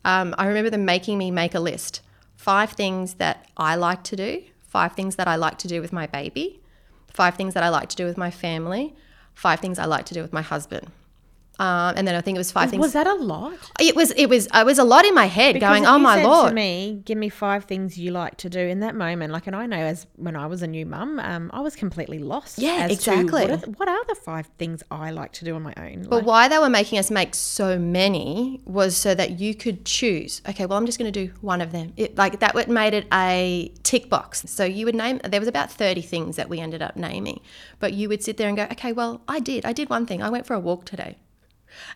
Um, 0.05 0.35
I 0.39 0.47
remember 0.47 0.71
them 0.71 0.85
making 0.85 1.19
me 1.19 1.31
make 1.31 1.55
a 1.55 1.61
list. 1.61 2.01
Five 2.37 2.73
things 2.73 3.15
that 3.15 3.49
I 3.57 3.75
like 3.75 4.05
to 4.05 4.17
do, 4.17 4.43
five 4.63 4.93
things 4.93 5.17
that 5.17 5.27
I 5.27 5.37
like 5.37 5.59
to 5.59 5.69
do 5.69 5.81
with 5.81 5.93
my 5.93 6.07
baby, 6.07 6.61
five 7.17 7.35
things 7.35 7.55
that 7.55 7.63
I 7.63 7.71
like 7.71 7.89
to 7.89 7.97
do 7.97 8.05
with 8.05 8.19
my 8.19 8.31
family, 8.31 8.95
five 9.35 9.61
things 9.61 9.79
I 9.79 9.87
like 9.87 10.05
to 10.07 10.15
do 10.15 10.21
with 10.21 10.35
my 10.35 10.43
husband. 10.43 10.91
Um, 11.59 11.95
and 11.97 12.07
then 12.07 12.15
I 12.15 12.21
think 12.21 12.37
it 12.37 12.39
was 12.39 12.53
five 12.53 12.71
things. 12.71 12.81
Was 12.81 12.93
that 12.93 13.07
a 13.07 13.15
lot? 13.15 13.55
it 13.81 13.97
was 13.97 14.11
it 14.13 14.27
was 14.27 14.47
It 14.53 14.67
was 14.67 14.79
a 14.79 14.85
lot 14.85 15.05
in 15.05 15.15
my 15.15 15.27
head 15.27 15.55
Because 15.55 15.69
going, 15.69 15.87
oh 15.87 15.99
my 15.99 16.23
lord. 16.23 16.51
To 16.51 16.55
me, 16.55 17.01
give 17.05 17.17
me 17.17 17.29
five 17.29 17.65
things 17.65 17.97
you 17.99 18.11
like 18.11 18.37
to 18.39 18.51
do 18.51 18.61
in 18.61 18.81
that 18.81 18.95
moment. 18.95 19.33
Like, 19.33 19.47
and 19.47 19.57
I 19.57 19.67
know 19.67 19.79
as 19.79 20.07
when 20.17 20.37
I 20.37 20.47
was 20.47 20.63
a 20.63 20.67
new 20.67 20.85
mum, 20.85 21.19
um, 21.19 21.51
I 21.55 21.61
was 21.61 21.75
completely 21.75 22.19
lost. 22.19 22.59
Yeah, 22.59 22.89
as 22.91 22.99
to 23.05 23.13
exactly. 23.13 23.43
what, 23.43 23.51
are 23.51 23.57
the, 23.57 23.71
what 23.71 23.89
are 23.89 24.05
the 24.07 24.15
five 24.15 24.47
things 24.59 24.83
I 24.91 25.11
like 25.11 25.33
to 25.33 25.45
do 25.45 25.55
on 25.55 25.63
my 25.63 25.73
own? 25.77 26.03
But 26.03 26.19
Like, 26.19 26.27
why 26.27 26.49
they 26.49 26.59
were 26.59 26.69
making 26.69 26.99
us 26.99 27.11
make 27.11 27.35
so 27.35 27.79
many 27.79 28.61
was 28.65 28.97
so 28.97 29.15
that 29.15 29.41
you 29.41 29.55
could 29.55 29.85
choose. 29.85 30.43
Okay, 30.49 30.67
well, 30.67 30.79
I'm 30.79 30.87
just 30.87 30.99
going 30.99 31.11
to 31.11 31.27
do 31.27 31.33
one 31.41 31.61
of 31.61 31.73
them. 31.73 31.93
It, 31.97 32.17
like 32.17 32.41
that, 32.41 32.55
would 32.55 32.69
made 32.69 32.93
it 32.93 33.07
a 33.13 33.73
tick 33.83 34.11
box. 34.11 34.45
So 34.47 34.65
you 34.65 34.85
would 34.85 34.95
name. 34.95 35.21
There 35.25 35.41
was 35.41 35.49
about 35.49 35.71
30 35.71 36.03
things 36.03 36.37
that 36.37 36.49
we 36.49 36.61
ended 36.61 36.83
up 36.83 36.97
naming, 36.97 37.41
but 37.79 37.95
you 37.95 38.09
would 38.09 38.23
sit 38.23 38.37
there 38.37 38.49
and 38.49 38.57
go, 38.57 38.65
okay, 38.65 38.93
well, 38.93 39.23
I 39.27 39.41
did. 39.41 39.65
I 39.65 39.73
did 39.73 39.89
one 39.89 40.07
thing. 40.07 40.23
I 40.23 40.29
went 40.29 40.47
for 40.47 40.55
a 40.55 40.61
walk 40.61 40.85
today. 40.85 41.17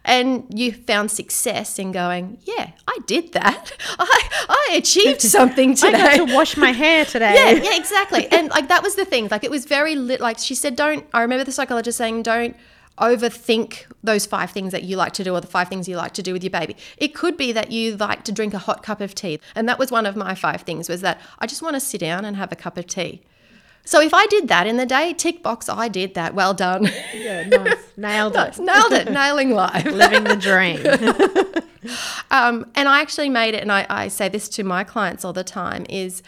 And 0.04 0.46
you 0.50 0.72
found 0.72 1.10
success 1.10 1.78
in 1.78 1.92
going, 1.92 2.38
yeah, 2.44 2.72
I 2.86 2.98
did 3.06 3.32
that. 3.32 3.72
I, 3.98 4.46
I 4.48 4.76
achieved 4.76 5.22
something 5.36 5.74
today. 5.74 5.98
I 5.98 6.16
got 6.18 6.26
to 6.28 6.34
wash 6.34 6.56
my 6.56 6.72
hair 6.72 7.04
today. 7.04 7.34
yeah, 7.34 7.62
yeah, 7.62 7.76
exactly. 7.76 8.26
And 8.28 8.48
like 8.50 8.68
that 8.68 8.82
was 8.82 8.94
the 8.94 9.04
thing. 9.04 9.28
Like 9.30 9.44
it 9.44 9.50
was 9.50 9.64
very 9.64 9.94
lit. 9.94 10.20
Like 10.20 10.38
she 10.38 10.54
said, 10.54 10.76
don't. 10.76 11.06
I 11.12 11.22
remember 11.22 11.44
the 11.44 11.52
psychologist 11.52 11.98
saying, 11.98 12.22
don't 12.22 12.56
overthink 12.98 13.86
those 14.04 14.26
five 14.26 14.50
things 14.50 14.72
that 14.72 14.82
you 14.82 14.96
like 14.96 15.12
to 15.14 15.24
do 15.24 15.34
or 15.34 15.40
the 15.40 15.46
five 15.46 15.68
things 15.68 15.88
you 15.88 15.96
like 15.96 16.12
to 16.12 16.22
do 16.22 16.32
with 16.32 16.44
your 16.44 16.50
baby. 16.50 16.76
It 16.98 17.14
could 17.14 17.36
be 17.36 17.50
that 17.52 17.70
you 17.70 17.96
like 17.96 18.24
to 18.24 18.32
drink 18.32 18.52
a 18.52 18.58
hot 18.58 18.82
cup 18.82 19.00
of 19.00 19.14
tea, 19.14 19.40
and 19.54 19.68
that 19.68 19.78
was 19.78 19.90
one 19.90 20.06
of 20.06 20.16
my 20.16 20.34
five 20.34 20.62
things. 20.62 20.88
Was 20.88 21.00
that 21.00 21.20
I 21.38 21.46
just 21.46 21.62
want 21.62 21.74
to 21.74 21.80
sit 21.80 22.00
down 22.00 22.24
and 22.24 22.36
have 22.36 22.52
a 22.52 22.56
cup 22.56 22.76
of 22.76 22.86
tea. 22.86 23.22
So 23.84 24.00
if 24.00 24.14
I 24.14 24.26
did 24.26 24.48
that 24.48 24.66
in 24.66 24.76
the 24.76 24.86
day, 24.86 25.14
tick 25.14 25.42
box, 25.42 25.68
I 25.68 25.88
did 25.88 26.14
that. 26.14 26.34
Well 26.34 26.54
done. 26.54 26.88
Yeah, 27.14 27.46
nice. 27.48 27.78
Nailed 27.96 28.36
it. 28.36 28.58
Nailed 28.58 28.92
it. 28.92 29.10
Nailing 29.12 29.50
life. 29.50 29.84
Living 29.84 30.24
the 30.24 30.36
dream. 30.36 30.80
Um, 32.30 32.70
and 32.74 32.88
I 32.88 33.00
actually 33.00 33.30
made 33.30 33.54
it, 33.54 33.62
and 33.62 33.72
I, 33.72 33.86
I 33.88 34.08
say 34.08 34.28
this 34.28 34.48
to 34.50 34.62
my 34.62 34.84
clients 34.84 35.24
all 35.24 35.32
the 35.32 35.42
time, 35.42 35.86
is 35.88 36.22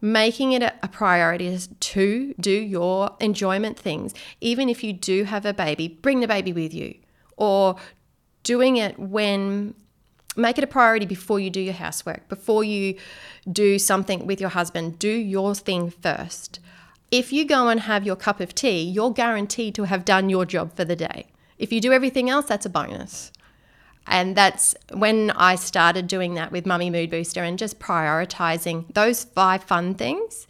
making 0.00 0.52
it 0.52 0.62
a, 0.62 0.74
a 0.82 0.88
priority 0.88 1.46
is 1.46 1.68
to 1.80 2.34
do 2.40 2.50
your 2.50 3.16
enjoyment 3.20 3.78
things. 3.78 4.14
Even 4.40 4.68
if 4.68 4.82
you 4.82 4.92
do 4.92 5.24
have 5.24 5.46
a 5.46 5.54
baby, 5.54 5.88
bring 5.88 6.20
the 6.20 6.28
baby 6.28 6.52
with 6.52 6.74
you. 6.74 6.96
Or 7.36 7.76
doing 8.42 8.76
it 8.76 8.98
when 8.98 9.74
make 10.36 10.56
it 10.56 10.64
a 10.64 10.68
priority 10.68 11.06
before 11.06 11.40
you 11.40 11.50
do 11.50 11.60
your 11.60 11.74
housework, 11.74 12.28
before 12.28 12.62
you 12.62 12.96
do 13.50 13.78
something 13.78 14.26
with 14.26 14.40
your 14.40 14.50
husband, 14.50 14.98
do 14.98 15.10
your 15.10 15.54
thing 15.54 15.90
first. 15.90 16.60
If 17.10 17.32
you 17.32 17.44
go 17.46 17.68
and 17.68 17.80
have 17.80 18.04
your 18.04 18.16
cup 18.16 18.40
of 18.40 18.54
tea, 18.54 18.82
you're 18.82 19.12
guaranteed 19.12 19.74
to 19.76 19.84
have 19.84 20.04
done 20.04 20.28
your 20.28 20.44
job 20.44 20.74
for 20.74 20.84
the 20.84 20.96
day. 20.96 21.26
If 21.58 21.72
you 21.72 21.80
do 21.80 21.92
everything 21.92 22.28
else, 22.28 22.46
that's 22.46 22.66
a 22.66 22.70
bonus. 22.70 23.32
And 24.06 24.36
that's 24.36 24.74
when 24.92 25.30
I 25.32 25.54
started 25.56 26.06
doing 26.06 26.34
that 26.34 26.52
with 26.52 26.66
Mummy 26.66 26.90
Mood 26.90 27.10
Booster 27.10 27.42
and 27.42 27.58
just 27.58 27.78
prioritizing 27.78 28.92
those 28.94 29.24
five 29.24 29.64
fun 29.64 29.94
things. 29.94 30.46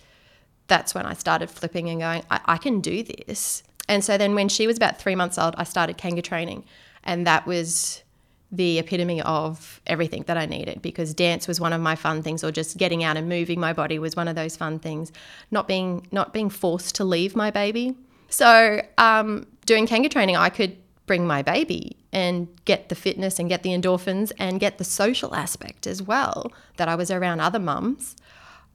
That's 0.68 0.94
when 0.94 1.06
I 1.06 1.14
started 1.14 1.50
flipping 1.50 1.88
and 1.88 2.00
going, 2.00 2.22
I, 2.30 2.40
I 2.44 2.56
can 2.58 2.80
do 2.80 3.02
this. 3.02 3.62
And 3.88 4.04
so 4.04 4.18
then 4.18 4.34
when 4.34 4.48
she 4.48 4.66
was 4.66 4.76
about 4.76 4.98
three 4.98 5.14
months 5.14 5.38
old, 5.38 5.54
I 5.56 5.64
started 5.64 5.96
Kanga 5.96 6.22
training. 6.22 6.64
And 7.02 7.26
that 7.26 7.46
was 7.46 8.02
the 8.50 8.78
epitome 8.78 9.20
of 9.22 9.80
everything 9.86 10.24
that 10.26 10.38
I 10.38 10.46
needed 10.46 10.80
because 10.80 11.12
dance 11.12 11.46
was 11.46 11.60
one 11.60 11.72
of 11.72 11.80
my 11.80 11.94
fun 11.94 12.22
things 12.22 12.42
or 12.42 12.50
just 12.50 12.78
getting 12.78 13.04
out 13.04 13.16
and 13.16 13.28
moving 13.28 13.60
my 13.60 13.72
body 13.72 13.98
was 13.98 14.16
one 14.16 14.26
of 14.26 14.36
those 14.36 14.56
fun 14.56 14.78
things. 14.78 15.12
Not 15.50 15.68
being 15.68 16.06
not 16.12 16.32
being 16.32 16.48
forced 16.48 16.94
to 16.96 17.04
leave 17.04 17.36
my 17.36 17.50
baby. 17.50 17.94
So 18.30 18.80
um, 18.96 19.46
doing 19.66 19.86
Kanga 19.86 20.08
training, 20.08 20.36
I 20.36 20.48
could 20.48 20.76
bring 21.06 21.26
my 21.26 21.42
baby 21.42 21.96
and 22.12 22.48
get 22.64 22.88
the 22.88 22.94
fitness 22.94 23.38
and 23.38 23.48
get 23.48 23.62
the 23.62 23.70
endorphins 23.70 24.32
and 24.38 24.60
get 24.60 24.78
the 24.78 24.84
social 24.84 25.34
aspect 25.34 25.86
as 25.86 26.02
well 26.02 26.52
that 26.76 26.88
I 26.88 26.94
was 26.94 27.10
around 27.10 27.40
other 27.40 27.58
mums. 27.58 28.16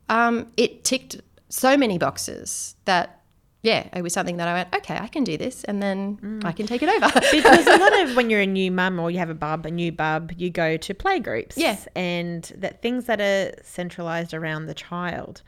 Um, 0.10 0.52
it 0.58 0.84
ticked 0.84 1.22
so 1.50 1.78
many 1.78 1.98
boxes 1.98 2.76
that 2.86 3.23
yeah, 3.64 3.88
it 3.96 4.02
was 4.02 4.12
something 4.12 4.38
that 4.38 4.48
I 4.50 4.54
went, 4.54 4.76
okay, 4.76 4.98
I 4.98 5.08
can 5.08 5.24
do 5.24 5.38
this, 5.38 5.64
and 5.64 5.82
then 5.82 6.42
I 6.44 6.52
can 6.52 6.68
take 6.68 6.84
it 6.84 6.90
over. 6.90 7.08
because 7.32 7.66
a 7.66 7.78
lot 7.78 8.02
of 8.02 8.16
when 8.18 8.30
you're 8.30 8.42
a 8.42 8.46
new 8.46 8.70
mum 8.70 9.00
or 9.00 9.10
you 9.10 9.20
have 9.20 9.30
a 9.30 9.34
bub, 9.36 9.66
a 9.66 9.72
new 9.72 9.90
bub, 9.90 10.34
you 10.36 10.50
go 10.50 10.76
to 10.76 10.94
play 10.94 11.20
groups. 11.20 11.58
Yeah. 11.58 11.78
And 11.96 12.44
that 12.58 12.82
things 12.82 13.06
that 13.06 13.22
are 13.22 13.54
centralized 13.64 14.34
around 14.34 14.66
the 14.66 14.74
child. 14.74 15.42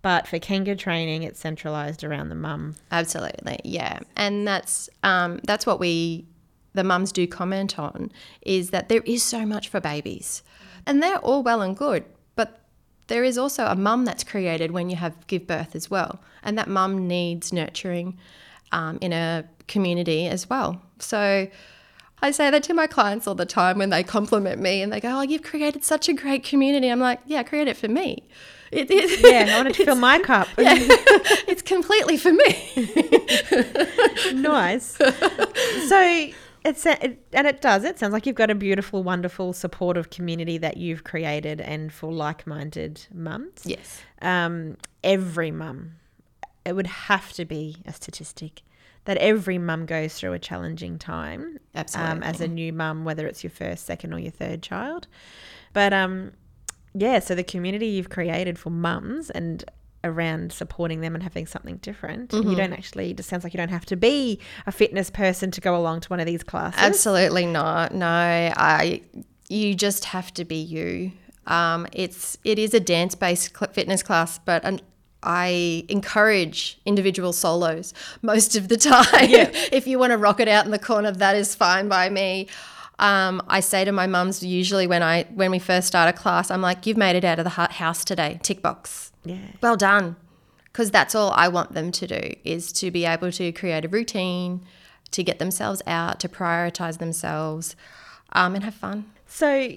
But 0.00 0.26
for 0.26 0.38
Kanga 0.38 0.76
training, 0.76 1.24
it's 1.24 1.40
centralized 1.40 2.04
around 2.04 2.30
the 2.30 2.34
mum. 2.34 2.76
Absolutely, 2.90 3.58
yeah, 3.64 3.98
and 4.16 4.46
that's 4.46 4.88
um, 5.02 5.40
that's 5.44 5.66
what 5.66 5.80
we 5.80 6.24
the 6.72 6.84
mums 6.84 7.10
do 7.10 7.26
comment 7.26 7.78
on 7.78 8.12
is 8.42 8.70
that 8.70 8.88
there 8.88 9.00
is 9.00 9.22
so 9.22 9.44
much 9.44 9.68
for 9.68 9.80
babies, 9.80 10.42
and 10.86 11.02
they're 11.02 11.18
all 11.18 11.42
well 11.42 11.62
and 11.62 11.76
good, 11.76 12.04
there 13.08 13.24
is 13.24 13.36
also 13.36 13.66
a 13.66 13.74
mum 13.74 14.04
that's 14.04 14.24
created 14.24 14.70
when 14.70 14.88
you 14.88 14.96
have 14.96 15.26
give 15.26 15.46
birth 15.46 15.74
as 15.74 15.90
well, 15.90 16.20
and 16.42 16.56
that 16.56 16.68
mum 16.68 17.06
needs 17.06 17.52
nurturing 17.52 18.16
um, 18.72 18.98
in 19.00 19.12
a 19.12 19.44
community 19.66 20.26
as 20.26 20.48
well. 20.48 20.82
So 20.98 21.48
I 22.20 22.30
say 22.32 22.50
that 22.50 22.62
to 22.64 22.74
my 22.74 22.86
clients 22.86 23.26
all 23.26 23.34
the 23.34 23.46
time 23.46 23.78
when 23.78 23.90
they 23.90 24.02
compliment 24.02 24.60
me 24.60 24.82
and 24.82 24.92
they 24.92 25.00
go, 25.00 25.18
Oh, 25.18 25.22
you've 25.22 25.42
created 25.42 25.84
such 25.84 26.08
a 26.08 26.12
great 26.12 26.44
community. 26.44 26.88
I'm 26.88 27.00
like, 27.00 27.20
Yeah, 27.26 27.42
create 27.42 27.68
it 27.68 27.76
for 27.76 27.88
me. 27.88 28.24
It, 28.72 28.90
it, 28.90 29.20
Yeah, 29.20 29.54
I 29.54 29.56
wanted 29.56 29.74
to 29.74 29.84
fill 29.84 29.94
my 29.94 30.18
cup. 30.18 30.48
yeah, 30.58 30.74
it's 31.46 31.62
completely 31.62 32.16
for 32.16 32.32
me. 32.32 34.32
nice. 34.40 34.98
So 35.88 36.28
it's 36.68 36.86
it, 36.86 37.26
and 37.32 37.46
it 37.46 37.60
does. 37.60 37.84
It 37.84 37.98
sounds 37.98 38.12
like 38.12 38.26
you've 38.26 38.36
got 38.36 38.50
a 38.50 38.54
beautiful, 38.54 39.02
wonderful, 39.02 39.52
supportive 39.52 40.10
community 40.10 40.58
that 40.58 40.76
you've 40.76 41.04
created, 41.04 41.60
and 41.60 41.92
for 41.92 42.12
like-minded 42.12 43.06
mums. 43.12 43.62
yes. 43.64 44.02
Um, 44.22 44.76
every 45.02 45.50
mum, 45.50 45.92
it 46.64 46.74
would 46.74 46.86
have 46.86 47.32
to 47.34 47.44
be 47.44 47.76
a 47.86 47.92
statistic 47.92 48.62
that 49.04 49.16
every 49.18 49.56
mum 49.56 49.86
goes 49.86 50.14
through 50.14 50.34
a 50.34 50.38
challenging 50.38 50.98
time. 50.98 51.58
Um, 52.04 52.22
as 52.22 52.40
a 52.42 52.48
new 52.48 52.72
mum, 52.72 53.04
whether 53.04 53.26
it's 53.26 53.42
your 53.42 53.50
first, 53.50 53.86
second, 53.86 54.12
or 54.12 54.18
your 54.18 54.32
third 54.32 54.62
child. 54.62 55.06
But 55.72 55.94
um, 55.94 56.32
yeah, 56.94 57.18
so 57.20 57.34
the 57.34 57.44
community 57.44 57.86
you've 57.86 58.10
created 58.10 58.58
for 58.58 58.70
mums 58.70 59.30
and 59.30 59.64
around 60.08 60.52
supporting 60.52 61.00
them 61.00 61.14
and 61.14 61.22
having 61.22 61.46
something 61.46 61.76
different. 61.76 62.30
Mm-hmm. 62.30 62.50
You 62.50 62.56
don't 62.56 62.72
actually, 62.72 63.10
it 63.10 63.16
just 63.16 63.28
sounds 63.28 63.44
like 63.44 63.54
you 63.54 63.58
don't 63.58 63.68
have 63.68 63.86
to 63.86 63.96
be 63.96 64.40
a 64.66 64.72
fitness 64.72 65.10
person 65.10 65.50
to 65.52 65.60
go 65.60 65.76
along 65.76 66.00
to 66.00 66.08
one 66.08 66.20
of 66.20 66.26
these 66.26 66.42
classes. 66.42 66.80
Absolutely 66.80 67.46
not. 67.46 67.94
No, 67.94 68.06
I. 68.06 69.02
You 69.50 69.74
just 69.74 70.04
have 70.06 70.34
to 70.34 70.44
be 70.44 70.56
you. 70.56 71.12
Um, 71.46 71.86
it's 71.92 72.36
it 72.44 72.58
is 72.58 72.74
a 72.74 72.80
dance 72.80 73.14
based 73.14 73.56
fitness 73.72 74.02
class, 74.02 74.38
but 74.38 74.62
an, 74.64 74.80
I 75.22 75.84
encourage 75.88 76.78
individual 76.84 77.32
solos 77.32 77.92
most 78.22 78.54
of 78.56 78.68
the 78.68 78.76
time. 78.92 79.30
if 79.72 79.86
you 79.86 79.98
want 79.98 80.12
to 80.12 80.18
rock 80.18 80.40
it 80.40 80.48
out 80.48 80.64
in 80.64 80.70
the 80.70 80.78
corner, 80.78 81.10
that 81.10 81.36
is 81.36 81.54
fine 81.54 81.88
by 81.88 82.08
me. 82.08 82.48
Um, 82.98 83.40
I 83.48 83.60
say 83.60 83.84
to 83.84 83.92
my 83.92 84.06
mums 84.06 84.42
usually 84.42 84.86
when 84.86 85.02
I 85.02 85.24
when 85.34 85.50
we 85.50 85.58
first 85.58 85.86
start 85.86 86.08
a 86.08 86.12
class, 86.12 86.50
I'm 86.50 86.62
like, 86.62 86.86
"You've 86.86 86.96
made 86.96 87.16
it 87.16 87.24
out 87.24 87.38
of 87.38 87.44
the 87.44 87.50
house 87.50 88.04
today. 88.04 88.40
Tick 88.42 88.62
box. 88.62 89.12
Yeah. 89.24 89.38
Well 89.60 89.76
done." 89.76 90.16
Because 90.64 90.90
that's 90.90 91.14
all 91.14 91.32
I 91.32 91.48
want 91.48 91.72
them 91.72 91.90
to 91.92 92.06
do 92.06 92.34
is 92.44 92.72
to 92.74 92.90
be 92.90 93.04
able 93.04 93.32
to 93.32 93.52
create 93.52 93.84
a 93.84 93.88
routine, 93.88 94.64
to 95.10 95.24
get 95.24 95.38
themselves 95.38 95.82
out, 95.86 96.20
to 96.20 96.28
prioritize 96.28 96.98
themselves, 96.98 97.74
um, 98.32 98.54
and 98.54 98.62
have 98.62 98.74
fun. 98.74 99.10
So 99.26 99.72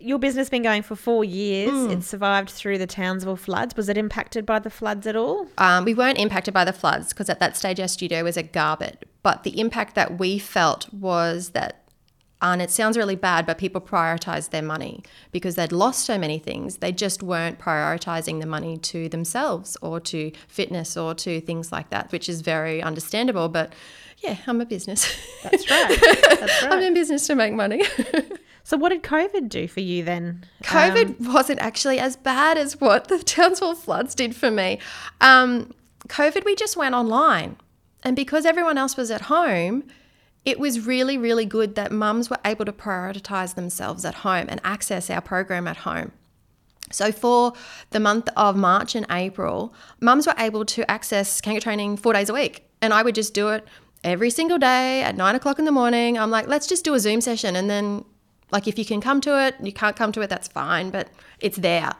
your 0.00 0.18
business 0.18 0.48
been 0.48 0.62
going 0.62 0.82
for 0.82 0.96
four 0.96 1.24
years. 1.24 1.70
Hmm. 1.70 1.90
It 1.90 2.04
survived 2.04 2.50
through 2.50 2.78
the 2.78 2.86
Townsville 2.86 3.36
floods. 3.36 3.76
Was 3.76 3.88
it 3.88 3.98
impacted 3.98 4.46
by 4.46 4.58
the 4.58 4.70
floods 4.70 5.06
at 5.06 5.14
all? 5.16 5.46
Um, 5.58 5.84
we 5.84 5.94
weren't 5.94 6.18
impacted 6.18 6.54
by 6.54 6.64
the 6.64 6.72
floods 6.72 7.10
because 7.10 7.28
at 7.28 7.40
that 7.40 7.56
stage 7.56 7.78
our 7.78 7.88
studio 7.88 8.24
was 8.24 8.36
at 8.36 8.52
Garbutt. 8.52 8.96
But 9.22 9.42
the 9.42 9.60
impact 9.60 9.94
that 9.96 10.18
we 10.18 10.38
felt 10.38 10.92
was 10.92 11.50
that, 11.50 11.79
and 12.42 12.62
it 12.62 12.70
sounds 12.70 12.96
really 12.96 13.16
bad, 13.16 13.46
but 13.46 13.58
people 13.58 13.80
prioritized 13.80 14.50
their 14.50 14.62
money 14.62 15.02
because 15.30 15.56
they'd 15.56 15.72
lost 15.72 16.04
so 16.04 16.18
many 16.18 16.38
things. 16.38 16.78
They 16.78 16.92
just 16.92 17.22
weren't 17.22 17.58
prioritizing 17.58 18.40
the 18.40 18.46
money 18.46 18.78
to 18.78 19.08
themselves 19.08 19.76
or 19.82 20.00
to 20.00 20.32
fitness 20.48 20.96
or 20.96 21.14
to 21.16 21.40
things 21.40 21.70
like 21.70 21.90
that, 21.90 22.10
which 22.12 22.28
is 22.28 22.40
very 22.40 22.82
understandable. 22.82 23.48
But 23.48 23.74
yeah, 24.18 24.38
I'm 24.46 24.60
a 24.60 24.66
business. 24.66 25.14
That's 25.42 25.70
right. 25.70 25.98
That's 26.40 26.62
I'm 26.64 26.80
in 26.80 26.94
business 26.94 27.26
to 27.26 27.34
make 27.34 27.52
money. 27.52 27.84
So 28.62 28.76
what 28.76 28.90
did 28.90 29.02
COVID 29.02 29.48
do 29.48 29.66
for 29.66 29.80
you 29.80 30.04
then? 30.04 30.44
COVID 30.62 31.20
Um, 31.20 31.32
wasn't 31.32 31.60
actually 31.60 31.98
as 31.98 32.14
bad 32.16 32.56
as 32.56 32.80
what 32.80 33.08
the 33.08 33.18
Townsville 33.24 33.74
floods 33.74 34.14
did 34.14 34.36
for 34.36 34.50
me. 34.50 34.78
Um, 35.20 35.72
COVID, 36.08 36.44
we 36.44 36.54
just 36.54 36.76
went 36.76 36.94
online. 36.94 37.56
And 38.04 38.14
because 38.14 38.46
everyone 38.46 38.78
else 38.78 38.96
was 38.96 39.10
at 39.10 39.22
home, 39.22 39.84
it 40.44 40.58
was 40.58 40.86
really, 40.86 41.18
really 41.18 41.44
good 41.44 41.74
that 41.74 41.92
mums 41.92 42.30
were 42.30 42.38
able 42.44 42.64
to 42.64 42.72
prioritize 42.72 43.54
themselves 43.54 44.04
at 44.04 44.16
home 44.16 44.46
and 44.48 44.60
access 44.64 45.10
our 45.10 45.20
program 45.20 45.68
at 45.68 45.78
home. 45.78 46.12
So, 46.92 47.12
for 47.12 47.52
the 47.90 48.00
month 48.00 48.28
of 48.36 48.56
March 48.56 48.94
and 48.94 49.06
April, 49.10 49.74
mums 50.00 50.26
were 50.26 50.34
able 50.38 50.64
to 50.64 50.90
access 50.90 51.40
Kangaroo 51.40 51.60
training 51.60 51.96
four 51.98 52.12
days 52.12 52.28
a 52.28 52.34
week. 52.34 52.66
And 52.82 52.92
I 52.92 53.02
would 53.02 53.14
just 53.14 53.34
do 53.34 53.50
it 53.50 53.66
every 54.02 54.30
single 54.30 54.58
day 54.58 55.02
at 55.02 55.16
nine 55.16 55.34
o'clock 55.34 55.58
in 55.58 55.66
the 55.66 55.72
morning. 55.72 56.18
I'm 56.18 56.30
like, 56.30 56.48
let's 56.48 56.66
just 56.66 56.84
do 56.84 56.94
a 56.94 57.00
Zoom 57.00 57.20
session. 57.20 57.54
And 57.54 57.70
then, 57.70 58.04
like, 58.50 58.66
if 58.66 58.78
you 58.78 58.84
can 58.84 59.00
come 59.00 59.20
to 59.20 59.40
it, 59.46 59.54
you 59.62 59.72
can't 59.72 59.94
come 59.94 60.10
to 60.12 60.20
it, 60.22 60.30
that's 60.30 60.48
fine, 60.48 60.90
but 60.90 61.08
it's 61.38 61.58
there. 61.58 61.92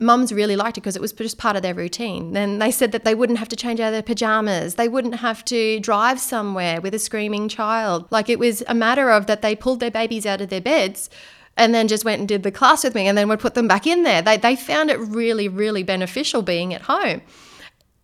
Mums 0.00 0.32
really 0.32 0.56
liked 0.56 0.78
it 0.78 0.80
because 0.80 0.96
it 0.96 1.02
was 1.02 1.12
just 1.12 1.36
part 1.36 1.56
of 1.56 1.62
their 1.62 1.74
routine. 1.74 2.32
Then 2.32 2.58
they 2.58 2.70
said 2.70 2.90
that 2.92 3.04
they 3.04 3.14
wouldn't 3.14 3.38
have 3.38 3.48
to 3.50 3.56
change 3.56 3.80
out 3.80 3.88
of 3.88 3.92
their 3.92 4.02
pajamas. 4.02 4.76
They 4.76 4.88
wouldn't 4.88 5.16
have 5.16 5.44
to 5.46 5.78
drive 5.80 6.18
somewhere 6.18 6.80
with 6.80 6.94
a 6.94 6.98
screaming 6.98 7.48
child. 7.48 8.06
Like 8.10 8.30
it 8.30 8.38
was 8.38 8.62
a 8.66 8.74
matter 8.74 9.10
of 9.10 9.26
that 9.26 9.42
they 9.42 9.54
pulled 9.54 9.80
their 9.80 9.90
babies 9.90 10.24
out 10.24 10.40
of 10.40 10.48
their 10.48 10.60
beds 10.60 11.10
and 11.56 11.74
then 11.74 11.86
just 11.86 12.04
went 12.04 12.20
and 12.20 12.28
did 12.28 12.42
the 12.42 12.50
class 12.50 12.82
with 12.82 12.94
me 12.94 13.06
and 13.06 13.18
then 13.18 13.28
would 13.28 13.40
put 13.40 13.54
them 13.54 13.68
back 13.68 13.86
in 13.86 14.02
there. 14.02 14.22
They, 14.22 14.38
they 14.38 14.56
found 14.56 14.90
it 14.90 14.98
really, 14.98 15.48
really 15.48 15.82
beneficial 15.82 16.40
being 16.40 16.72
at 16.72 16.82
home. 16.82 17.20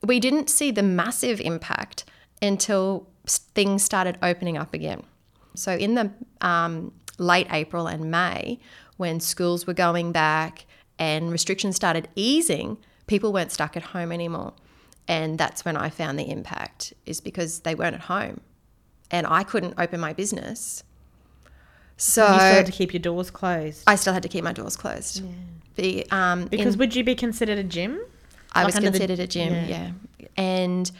We 0.02 0.20
didn't 0.20 0.50
see 0.50 0.70
the 0.70 0.82
massive 0.82 1.40
impact 1.40 2.04
until 2.42 3.08
things 3.26 3.82
started 3.82 4.18
opening 4.22 4.58
up 4.58 4.74
again. 4.74 5.02
So 5.54 5.72
in 5.72 5.94
the 5.94 6.10
um, 6.42 6.92
late 7.18 7.46
April 7.50 7.86
and 7.86 8.10
May, 8.10 8.60
when 8.98 9.20
schools 9.20 9.66
were 9.66 9.74
going 9.74 10.12
back 10.12 10.66
and 10.98 11.30
restrictions 11.30 11.76
started 11.76 12.08
easing, 12.14 12.78
people 13.06 13.32
weren't 13.32 13.52
stuck 13.52 13.76
at 13.76 13.82
home 13.82 14.12
anymore. 14.12 14.52
And 15.08 15.38
that's 15.38 15.64
when 15.64 15.76
I 15.76 15.88
found 15.88 16.18
the 16.18 16.28
impact, 16.30 16.92
is 17.04 17.20
because 17.20 17.60
they 17.60 17.74
weren't 17.74 17.94
at 17.94 18.02
home. 18.02 18.40
And 19.10 19.26
I 19.26 19.44
couldn't 19.44 19.74
open 19.78 20.00
my 20.00 20.12
business. 20.12 20.82
So 21.96 22.22
you 22.26 22.34
still 22.34 22.40
had 22.54 22.66
to 22.66 22.72
keep 22.72 22.92
your 22.92 23.00
doors 23.00 23.30
closed. 23.30 23.84
I 23.86 23.94
still 23.94 24.12
had 24.12 24.22
to 24.24 24.28
keep 24.28 24.44
my 24.44 24.52
doors 24.52 24.76
closed. 24.76 25.22
The, 25.76 26.06
um, 26.10 26.42
in- 26.42 26.48
Because 26.48 26.76
would 26.76 26.94
you 26.94 27.04
be 27.04 27.14
considered 27.14 27.58
a 27.58 27.64
gym? 27.64 28.00
I 28.52 28.60
Like 28.60 28.66
was 28.66 28.76
under 28.76 28.90
the- 28.90 28.98
considered 28.98 29.20
a 29.22 29.26
gym, 29.26 29.52
yeah. 29.52 29.92
yeah. 30.18 30.26
And 30.36 30.90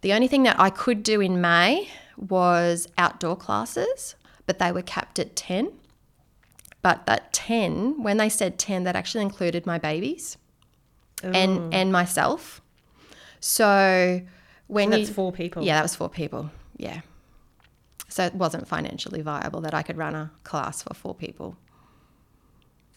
the 0.00 0.12
only 0.12 0.26
thing 0.28 0.44
that 0.44 0.58
I 0.58 0.70
could 0.70 1.02
do 1.02 1.20
in 1.20 1.40
May 1.40 1.88
was 2.16 2.88
outdoor 2.98 3.36
classes, 3.36 4.14
but 4.46 4.58
they 4.58 4.72
were 4.72 4.82
capped 4.82 5.18
at 5.18 5.36
10. 5.36 5.70
But 6.82 7.04
that 7.06 7.32
10, 7.32 8.02
when 8.02 8.16
they 8.16 8.28
said 8.30 8.58
10, 8.58 8.84
that 8.84 8.96
actually 8.96 9.22
included 9.22 9.66
my 9.66 9.78
babies 9.78 10.38
and 11.22 11.74
and 11.74 11.92
myself. 11.92 12.62
So 13.40 14.22
when 14.66 14.90
So 14.90 14.96
you 14.96 15.04
that's 15.04 15.14
four 15.14 15.32
people. 15.32 15.62
yeah, 15.62 15.74
that 15.76 15.82
was 15.82 15.94
four 15.94 16.08
people. 16.08 16.50
Yeah. 16.76 17.00
So 18.08 18.24
it 18.24 18.34
wasn't 18.34 18.66
financially 18.66 19.20
viable 19.22 19.60
that 19.60 19.74
I 19.74 19.82
could 19.82 19.96
run 19.96 20.14
a 20.14 20.30
class 20.44 20.82
for 20.82 20.94
four 20.94 21.14
people 21.14 21.56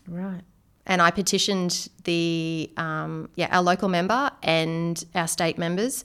Right. 0.07 0.41
and 0.85 1.01
I 1.01 1.11
petitioned 1.11 1.87
the 2.03 2.69
um, 2.77 3.29
yeah 3.35 3.47
our 3.55 3.63
local 3.63 3.87
member 3.89 4.31
and 4.41 5.03
our 5.15 5.27
state 5.27 5.57
members 5.57 6.03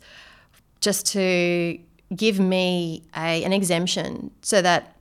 just 0.81 1.07
to 1.15 1.79
give 2.15 2.39
me 2.39 3.03
a, 3.17 3.43
an 3.45 3.53
exemption 3.53 4.31
so 4.43 4.63
that 4.63 4.97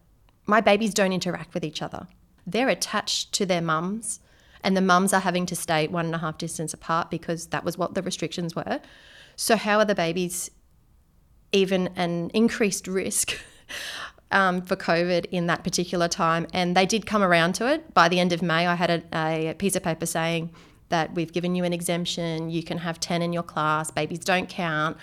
my 0.47 0.61
babies 0.61 0.93
don't 0.93 1.13
interact 1.13 1.53
with 1.53 1.63
each 1.63 1.81
other. 1.81 2.07
They're 2.47 2.69
attached 2.69 3.33
to 3.33 3.45
their 3.45 3.61
mums, 3.61 4.19
and 4.63 4.75
the 4.75 4.81
mums 4.81 5.13
are 5.13 5.19
having 5.19 5.45
to 5.45 5.55
stay 5.55 5.87
one 5.87 6.07
and 6.07 6.15
a 6.15 6.19
half 6.19 6.39
distance 6.39 6.73
apart 6.73 7.11
because 7.11 7.47
that 7.47 7.63
was 7.63 7.77
what 7.77 7.93
the 7.93 8.01
restrictions 8.01 8.55
were. 8.55 8.79
So 9.35 9.55
how 9.55 9.77
are 9.77 9.85
the 9.85 9.93
babies 9.93 10.49
even 11.51 11.87
an 11.95 12.29
increased 12.33 12.87
risk 12.87 13.37
um, 14.31 14.61
for 14.61 14.75
COVID 14.75 15.25
in 15.31 15.47
that 15.47 15.63
particular 15.63 16.07
time. 16.07 16.47
And 16.53 16.75
they 16.75 16.85
did 16.85 17.05
come 17.05 17.23
around 17.23 17.53
to 17.55 17.71
it. 17.71 17.93
By 17.93 18.09
the 18.09 18.19
end 18.19 18.33
of 18.33 18.41
May, 18.41 18.67
I 18.67 18.75
had 18.75 19.03
a, 19.13 19.49
a 19.49 19.53
piece 19.53 19.75
of 19.75 19.83
paper 19.83 20.05
saying 20.05 20.51
that 20.89 21.13
we've 21.13 21.31
given 21.31 21.55
you 21.55 21.63
an 21.63 21.73
exemption, 21.73 22.49
you 22.49 22.63
can 22.63 22.77
have 22.79 22.99
10 22.99 23.21
in 23.21 23.33
your 23.33 23.43
class, 23.43 23.91
babies 23.91 24.19
don't 24.19 24.47
count, 24.47 24.97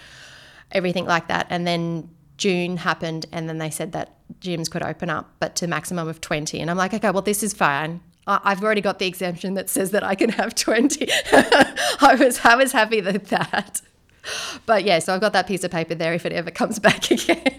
everything 0.73 1.05
like 1.05 1.29
that. 1.29 1.47
And 1.51 1.67
then 1.67 2.09
June 2.37 2.79
happened, 2.79 3.27
and 3.33 3.49
then 3.49 3.59
they 3.59 3.71
said 3.71 3.93
that 3.93 4.17
gyms 4.41 4.71
could 4.71 4.83
open 4.83 5.09
up, 5.11 5.33
but 5.39 5.55
to 5.57 5.67
maximum 5.67 6.09
of 6.09 6.21
20. 6.21 6.59
And 6.61 6.71
I'm 6.71 6.77
like, 6.77 6.93
okay, 6.95 7.11
well, 7.11 7.23
this 7.23 7.43
is 7.43 7.53
fine. 7.55 8.01
I've 8.27 8.65
already 8.65 8.81
got 8.81 8.99
the 8.99 9.07
exemption 9.07 9.53
that 9.55 9.69
says 9.69 9.91
that 9.91 10.03
I 10.03 10.15
can 10.15 10.31
have 10.31 10.55
20. 10.55 11.07
I 11.33 12.17
was 12.19 12.41
I 12.43 12.57
was 12.57 12.73
happy 12.73 13.03
with 13.03 13.27
that. 13.29 13.83
But 14.65 14.85
yeah, 14.85 14.99
so 15.01 15.15
I've 15.15 15.21
got 15.21 15.35
that 15.35 15.47
piece 15.47 15.63
of 15.65 15.71
paper 15.71 15.95
there 15.95 16.15
if 16.15 16.25
it 16.25 16.33
ever 16.33 16.51
comes 16.51 16.79
back 16.89 17.11
again. 17.11 17.59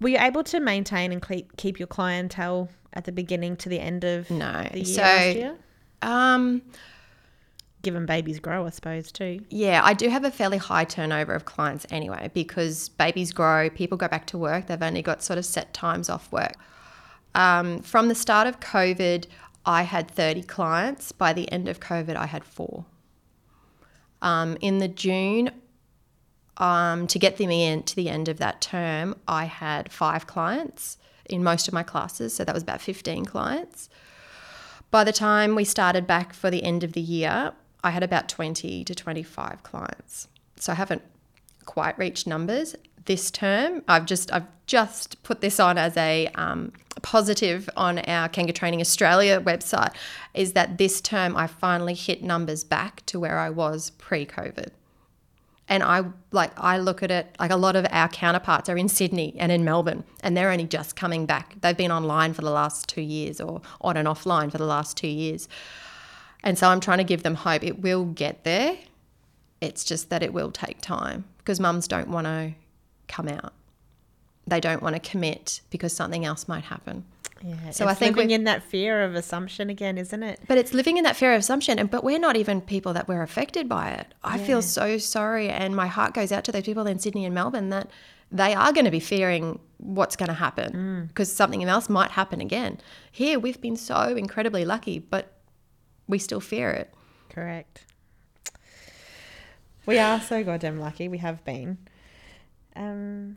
Were 0.00 0.10
you 0.10 0.18
able 0.18 0.44
to 0.44 0.60
maintain 0.60 1.12
and 1.12 1.26
keep 1.26 1.56
keep 1.56 1.78
your 1.78 1.86
clientele 1.86 2.68
at 2.92 3.04
the 3.06 3.12
beginning 3.12 3.56
to 3.56 3.70
the 3.70 3.80
end 3.80 4.04
of 4.04 4.30
No. 4.30 4.68
the 4.70 4.80
year 4.80 4.84
So- 4.84 5.00
last 5.02 5.36
year? 5.36 5.54
Um, 6.02 6.60
Given 7.84 8.06
babies 8.06 8.40
grow, 8.40 8.66
I 8.66 8.70
suppose 8.70 9.12
too. 9.12 9.40
yeah, 9.50 9.82
I 9.84 9.92
do 9.92 10.08
have 10.08 10.24
a 10.24 10.30
fairly 10.30 10.56
high 10.56 10.84
turnover 10.84 11.34
of 11.34 11.44
clients 11.44 11.86
anyway 11.90 12.30
because 12.32 12.88
babies 12.88 13.30
grow, 13.30 13.68
people 13.68 13.98
go 13.98 14.08
back 14.08 14.26
to 14.28 14.38
work, 14.38 14.66
they've 14.66 14.82
only 14.82 15.02
got 15.02 15.22
sort 15.22 15.38
of 15.38 15.44
set 15.44 15.74
times 15.74 16.08
off 16.08 16.32
work. 16.32 16.54
Um, 17.34 17.80
from 17.82 18.08
the 18.08 18.14
start 18.14 18.46
of 18.46 18.58
COVID, 18.60 19.26
I 19.66 19.82
had 19.82 20.10
30 20.10 20.42
clients. 20.44 21.12
By 21.12 21.32
the 21.34 21.50
end 21.52 21.68
of 21.68 21.78
COVID, 21.78 22.16
I 22.16 22.26
had 22.26 22.42
four. 22.44 22.86
Um, 24.22 24.56
in 24.60 24.78
the 24.78 24.88
June, 24.88 25.50
um, 26.56 27.06
to 27.08 27.18
get 27.18 27.36
them 27.36 27.50
in 27.50 27.82
to 27.82 27.96
the 27.96 28.08
end 28.08 28.28
of 28.28 28.38
that 28.38 28.60
term, 28.60 29.16
I 29.28 29.44
had 29.44 29.92
five 29.92 30.26
clients. 30.26 30.96
in 31.26 31.42
most 31.42 31.66
of 31.66 31.72
my 31.72 31.82
classes. 31.82 32.34
So 32.34 32.44
that 32.44 32.54
was 32.54 32.62
about 32.62 32.82
15 32.82 33.24
clients. 33.24 33.88
By 34.90 35.04
the 35.04 35.12
time 35.12 35.54
we 35.54 35.64
started 35.64 36.06
back 36.06 36.34
for 36.34 36.50
the 36.50 36.62
end 36.62 36.84
of 36.84 36.92
the 36.92 37.00
year, 37.00 37.52
I 37.84 37.90
had 37.90 38.02
about 38.02 38.28
20 38.28 38.82
to 38.84 38.94
25 38.94 39.62
clients. 39.62 40.26
So 40.56 40.72
I 40.72 40.74
haven't 40.74 41.02
quite 41.64 41.96
reached 41.98 42.26
numbers 42.26 42.74
this 43.04 43.30
term. 43.30 43.82
I've 43.86 44.06
just 44.06 44.32
I've 44.32 44.46
just 44.66 45.22
put 45.22 45.42
this 45.42 45.60
on 45.60 45.76
as 45.76 45.96
a 45.96 46.28
um, 46.34 46.72
positive 47.02 47.68
on 47.76 47.98
our 48.00 48.28
Kanga 48.28 48.52
Training 48.52 48.80
Australia 48.80 49.40
website. 49.40 49.94
Is 50.32 50.54
that 50.54 50.78
this 50.78 51.00
term 51.00 51.36
I 51.36 51.46
finally 51.46 51.94
hit 51.94 52.22
numbers 52.22 52.64
back 52.64 53.04
to 53.06 53.20
where 53.20 53.38
I 53.38 53.50
was 53.50 53.90
pre-COVID. 53.90 54.68
And 55.68 55.82
I 55.82 56.04
like 56.30 56.52
I 56.58 56.78
look 56.78 57.02
at 57.02 57.10
it 57.10 57.34
like 57.38 57.50
a 57.50 57.56
lot 57.56 57.74
of 57.74 57.86
our 57.90 58.08
counterparts 58.08 58.68
are 58.68 58.76
in 58.76 58.88
Sydney 58.88 59.34
and 59.38 59.50
in 59.50 59.64
Melbourne, 59.64 60.04
and 60.22 60.36
they're 60.36 60.50
only 60.50 60.64
just 60.64 60.94
coming 60.94 61.24
back. 61.24 61.54
They've 61.60 61.76
been 61.76 61.92
online 61.92 62.34
for 62.34 62.42
the 62.42 62.50
last 62.50 62.86
two 62.88 63.00
years, 63.00 63.40
or 63.40 63.62
on 63.80 63.96
and 63.96 64.06
offline 64.06 64.52
for 64.52 64.58
the 64.58 64.66
last 64.66 64.96
two 64.96 65.08
years. 65.08 65.48
And 66.44 66.56
so 66.56 66.68
I'm 66.68 66.78
trying 66.78 66.98
to 66.98 67.04
give 67.04 67.24
them 67.24 67.34
hope. 67.34 67.64
It 67.64 67.80
will 67.80 68.04
get 68.04 68.44
there. 68.44 68.76
It's 69.60 69.82
just 69.82 70.10
that 70.10 70.22
it 70.22 70.32
will 70.32 70.52
take 70.52 70.80
time 70.80 71.24
because 71.38 71.58
mums 71.58 71.88
don't 71.88 72.08
want 72.08 72.26
to 72.26 72.52
come 73.08 73.28
out. 73.28 73.54
They 74.46 74.60
don't 74.60 74.82
want 74.82 74.94
to 74.94 75.00
commit 75.00 75.62
because 75.70 75.94
something 75.94 76.24
else 76.24 76.46
might 76.46 76.64
happen. 76.64 77.04
Yeah. 77.42 77.70
So 77.70 77.86
I 77.86 77.94
think 77.94 78.16
living 78.16 78.30
in 78.30 78.44
that 78.44 78.62
fear 78.62 79.02
of 79.04 79.14
assumption 79.14 79.68
again, 79.70 79.98
isn't 79.98 80.22
it? 80.22 80.40
But 80.46 80.58
it's 80.58 80.72
living 80.72 80.98
in 80.98 81.04
that 81.04 81.16
fear 81.16 81.34
of 81.34 81.40
assumption, 81.40 81.78
and 81.78 81.90
but 81.90 82.02
we're 82.04 82.18
not 82.18 82.36
even 82.36 82.60
people 82.60 82.94
that 82.94 83.06
were 83.06 83.22
affected 83.22 83.68
by 83.68 83.90
it. 83.90 84.06
I 84.22 84.38
feel 84.38 84.62
so 84.62 84.96
sorry, 84.96 85.50
and 85.50 85.76
my 85.76 85.86
heart 85.86 86.14
goes 86.14 86.32
out 86.32 86.44
to 86.44 86.52
those 86.52 86.62
people 86.62 86.86
in 86.86 86.98
Sydney 86.98 87.26
and 87.26 87.34
Melbourne 87.34 87.68
that 87.70 87.90
they 88.30 88.54
are 88.54 88.72
going 88.72 88.86
to 88.86 88.90
be 88.90 89.00
fearing 89.00 89.58
what's 89.76 90.16
going 90.16 90.28
to 90.28 90.34
happen 90.34 90.72
mm. 90.72 91.08
because 91.08 91.30
something 91.30 91.62
else 91.64 91.90
might 91.90 92.10
happen 92.10 92.40
again. 92.40 92.78
Here, 93.12 93.38
we've 93.38 93.60
been 93.60 93.76
so 93.76 94.16
incredibly 94.16 94.64
lucky, 94.64 94.98
but 94.98 95.34
we 96.08 96.18
still 96.18 96.40
fear 96.40 96.70
it. 96.70 96.92
Correct. 97.28 97.84
We 99.86 99.98
are 99.98 100.20
so 100.20 100.42
goddamn 100.42 100.80
lucky. 100.80 101.08
We 101.08 101.18
have 101.18 101.44
been. 101.44 101.78
Um, 102.74 103.36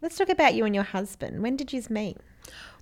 let's 0.00 0.16
talk 0.16 0.28
about 0.28 0.54
you 0.54 0.64
and 0.64 0.74
your 0.74 0.84
husband. 0.84 1.42
When 1.42 1.56
did 1.56 1.72
you 1.72 1.82
meet? 1.90 2.18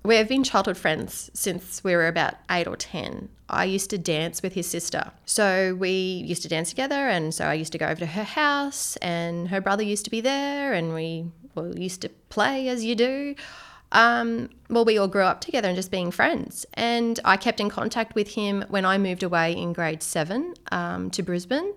We've 0.02 0.28
been 0.28 0.44
childhood 0.44 0.78
friends 0.78 1.30
since 1.34 1.84
we 1.84 1.94
were 1.94 2.08
about 2.08 2.34
eight 2.50 2.66
or 2.66 2.76
10. 2.76 3.28
I 3.50 3.64
used 3.64 3.90
to 3.90 3.98
dance 3.98 4.42
with 4.42 4.54
his 4.54 4.66
sister. 4.66 5.12
So 5.26 5.76
we 5.78 5.90
used 5.90 6.42
to 6.42 6.48
dance 6.48 6.70
together, 6.70 7.08
and 7.08 7.34
so 7.34 7.44
I 7.44 7.54
used 7.54 7.72
to 7.72 7.78
go 7.78 7.86
over 7.86 8.00
to 8.00 8.06
her 8.06 8.24
house, 8.24 8.96
and 8.96 9.48
her 9.48 9.60
brother 9.60 9.82
used 9.82 10.04
to 10.04 10.10
be 10.10 10.22
there, 10.22 10.72
and 10.72 10.94
we 10.94 11.26
well, 11.54 11.76
used 11.78 12.00
to 12.02 12.08
play 12.08 12.68
as 12.68 12.84
you 12.84 12.94
do. 12.94 13.34
Um, 13.92 14.50
well, 14.68 14.84
we 14.84 14.98
all 14.98 15.08
grew 15.08 15.22
up 15.22 15.40
together 15.40 15.68
and 15.68 15.76
just 15.76 15.90
being 15.90 16.10
friends. 16.10 16.64
And 16.74 17.18
I 17.24 17.36
kept 17.36 17.60
in 17.60 17.68
contact 17.68 18.14
with 18.14 18.28
him 18.34 18.64
when 18.68 18.84
I 18.84 18.98
moved 18.98 19.22
away 19.22 19.52
in 19.52 19.72
grade 19.72 20.02
seven 20.02 20.54
um, 20.70 21.10
to 21.10 21.22
Brisbane. 21.22 21.74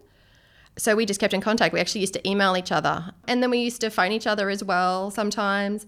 So 0.77 0.95
we 0.95 1.05
just 1.05 1.19
kept 1.19 1.33
in 1.33 1.41
contact. 1.41 1.73
We 1.73 1.79
actually 1.79 2.01
used 2.01 2.13
to 2.13 2.29
email 2.29 2.57
each 2.57 2.71
other. 2.71 3.11
And 3.27 3.41
then 3.41 3.49
we 3.49 3.59
used 3.59 3.81
to 3.81 3.89
phone 3.89 4.11
each 4.11 4.27
other 4.27 4.49
as 4.49 4.63
well 4.63 5.11
sometimes. 5.11 5.85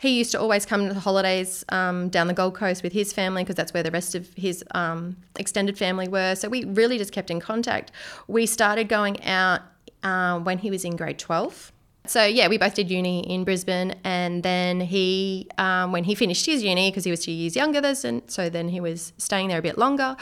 He 0.00 0.16
used 0.16 0.30
to 0.30 0.40
always 0.40 0.64
come 0.64 0.86
to 0.86 0.94
the 0.94 1.00
holidays 1.00 1.64
um, 1.70 2.08
down 2.08 2.28
the 2.28 2.34
Gold 2.34 2.54
Coast 2.54 2.84
with 2.84 2.92
his 2.92 3.12
family 3.12 3.42
because 3.42 3.56
that's 3.56 3.74
where 3.74 3.82
the 3.82 3.90
rest 3.90 4.14
of 4.14 4.32
his 4.34 4.62
um, 4.70 5.16
extended 5.36 5.76
family 5.76 6.06
were. 6.06 6.36
So 6.36 6.48
we 6.48 6.64
really 6.64 6.98
just 6.98 7.12
kept 7.12 7.32
in 7.32 7.40
contact. 7.40 7.90
We 8.28 8.46
started 8.46 8.88
going 8.88 9.24
out 9.24 9.62
uh, 10.04 10.38
when 10.38 10.58
he 10.58 10.70
was 10.70 10.84
in 10.84 10.94
grade 10.94 11.18
12. 11.18 11.72
So 12.08 12.24
yeah, 12.24 12.48
we 12.48 12.58
both 12.58 12.74
did 12.74 12.90
uni 12.90 13.20
in 13.20 13.44
Brisbane, 13.44 13.94
and 14.04 14.42
then 14.42 14.80
he, 14.80 15.48
um, 15.58 15.92
when 15.92 16.04
he 16.04 16.14
finished 16.14 16.46
his 16.46 16.62
uni, 16.62 16.90
because 16.90 17.04
he 17.04 17.10
was 17.10 17.24
two 17.24 17.32
years 17.32 17.54
younger 17.54 17.80
than 17.80 17.96
and 18.04 18.30
so 18.30 18.48
then 18.48 18.68
he 18.68 18.80
was 18.80 19.12
staying 19.18 19.48
there 19.48 19.58
a 19.58 19.62
bit 19.62 19.78
longer. 19.78 20.16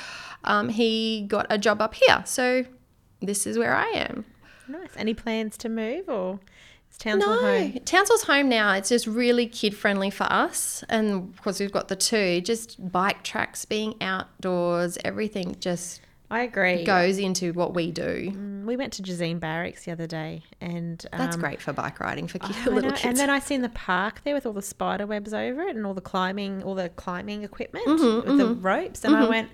Um, 0.44 0.68
he 0.68 1.24
got 1.28 1.46
a 1.50 1.58
job 1.58 1.80
up 1.80 1.94
here, 1.94 2.22
so 2.24 2.64
this 3.20 3.46
is 3.46 3.58
where 3.58 3.74
I 3.74 3.86
am. 3.88 4.24
Nice. 4.68 4.90
Any 4.96 5.14
plans 5.14 5.56
to 5.58 5.68
move 5.68 6.08
or 6.08 6.40
is 6.90 6.98
Townsville 6.98 7.34
No, 7.34 7.40
home? 7.40 7.72
Townsville's 7.84 8.24
home 8.24 8.48
now. 8.48 8.72
It's 8.72 8.88
just 8.88 9.06
really 9.06 9.46
kid 9.46 9.76
friendly 9.76 10.10
for 10.10 10.24
us, 10.24 10.84
and 10.88 11.30
of 11.32 11.42
course 11.42 11.60
we've 11.60 11.72
got 11.72 11.88
the 11.88 11.96
two. 11.96 12.40
Just 12.40 12.90
bike 12.92 13.22
tracks, 13.22 13.64
being 13.64 13.94
outdoors, 14.00 14.98
everything 15.04 15.56
just 15.60 16.00
I 16.30 16.42
agree. 16.42 16.72
It 16.82 16.86
goes 16.86 17.18
into 17.18 17.52
what 17.52 17.74
we 17.74 17.92
do. 17.92 18.32
Mm, 18.32 18.64
We 18.64 18.76
went 18.76 18.92
to 18.94 19.02
Jezzine 19.02 19.38
Barracks 19.38 19.84
the 19.84 19.92
other 19.92 20.06
day, 20.08 20.42
and 20.60 21.04
That's 21.12 21.36
um, 21.36 21.40
great 21.40 21.60
for 21.62 21.72
bike 21.72 22.00
riding 22.00 22.26
for 22.26 22.38
I 22.42 22.52
ki- 22.52 22.70
little 22.70 22.90
kids. 22.90 23.04
And 23.04 23.16
then 23.16 23.30
I 23.30 23.38
seen 23.38 23.62
the 23.62 23.68
park 23.68 24.22
there 24.24 24.34
with 24.34 24.44
all 24.44 24.52
the 24.52 24.62
spider 24.62 25.06
webs 25.06 25.32
over 25.32 25.62
it 25.62 25.76
and 25.76 25.86
all 25.86 25.94
the 25.94 26.00
climbing, 26.00 26.62
all 26.64 26.74
the 26.74 26.88
climbing 26.88 27.44
equipment 27.44 27.86
Mm-hmm, 27.86 28.28
with 28.28 28.38
the 28.38 28.46
ropes. 28.54 29.04
And 29.04 29.14
I 29.14 29.24
went, 29.28 29.50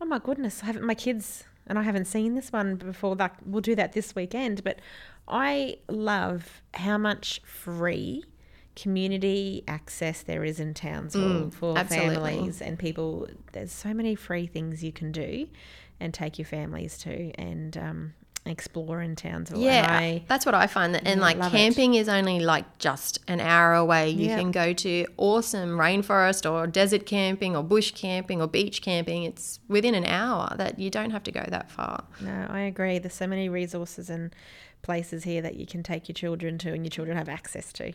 oh 0.00 0.04
my 0.04 0.18
goodness, 0.18 0.62
I 0.62 0.66
haven't 0.66 0.84
my 0.84 0.94
kids 0.94 1.44
and 1.66 1.78
I 1.78 1.82
haven't 1.82 2.04
seen 2.06 2.34
this 2.34 2.52
one 2.52 2.76
before. 2.76 3.16
That 3.16 3.36
we'll 3.46 3.62
do 3.62 3.74
that 3.74 3.92
this 3.94 4.14
weekend. 4.14 4.62
But 4.62 4.80
I 5.26 5.78
love 5.88 6.60
how 6.74 6.98
much 6.98 7.40
free 7.46 8.24
community 8.76 9.62
access 9.68 10.22
there 10.22 10.44
is 10.44 10.58
in 10.60 10.74
Townsville 10.74 11.50
for 11.50 11.74
Mm, 11.74 11.78
absolutely. 11.78 12.14
families 12.32 12.60
and 12.60 12.78
people. 12.78 13.28
There's 13.52 13.72
so 13.72 13.94
many 13.94 14.14
free 14.14 14.46
things 14.46 14.82
you 14.84 14.92
can 14.92 15.12
do 15.12 15.48
and 16.00 16.12
take 16.14 16.38
your 16.38 16.46
families 16.46 16.98
to 16.98 17.30
and 17.32 17.76
um, 17.76 18.14
explore 18.46 19.00
in 19.00 19.16
Townsville. 19.16 19.58
Yeah, 19.60 19.86
I, 19.88 20.22
that's 20.28 20.44
what 20.44 20.54
I 20.54 20.66
find. 20.66 20.94
That, 20.94 21.06
and 21.06 21.20
like 21.20 21.40
camping 21.50 21.94
is 21.94 22.08
only 22.08 22.40
like 22.40 22.78
just 22.78 23.18
an 23.28 23.40
hour 23.40 23.72
away. 23.74 24.10
You 24.10 24.28
Yeah. 24.28 24.38
can 24.38 24.50
go 24.50 24.72
to 24.74 25.06
awesome 25.16 25.70
rainforest 25.78 26.50
or 26.50 26.66
desert 26.66 27.06
camping 27.06 27.56
or 27.56 27.62
bush 27.62 27.92
camping 27.92 28.42
or 28.42 28.46
beach 28.46 28.82
camping. 28.82 29.22
It's 29.22 29.60
within 29.68 29.94
an 29.94 30.04
hour 30.04 30.54
that 30.56 30.78
you 30.78 30.90
don't 30.90 31.10
have 31.10 31.22
to 31.24 31.32
go 31.32 31.44
that 31.48 31.70
far. 31.70 32.04
No, 32.20 32.46
I 32.50 32.60
agree. 32.60 32.98
There's 32.98 33.14
so 33.14 33.26
many 33.26 33.48
resources 33.48 34.10
and 34.10 34.34
places 34.82 35.24
here 35.24 35.40
that 35.40 35.56
you 35.56 35.64
can 35.64 35.82
take 35.82 36.08
your 36.08 36.14
children 36.14 36.58
to 36.58 36.72
and 36.72 36.84
your 36.84 36.90
children 36.90 37.16
have 37.16 37.28
access 37.30 37.72
to. 37.72 37.92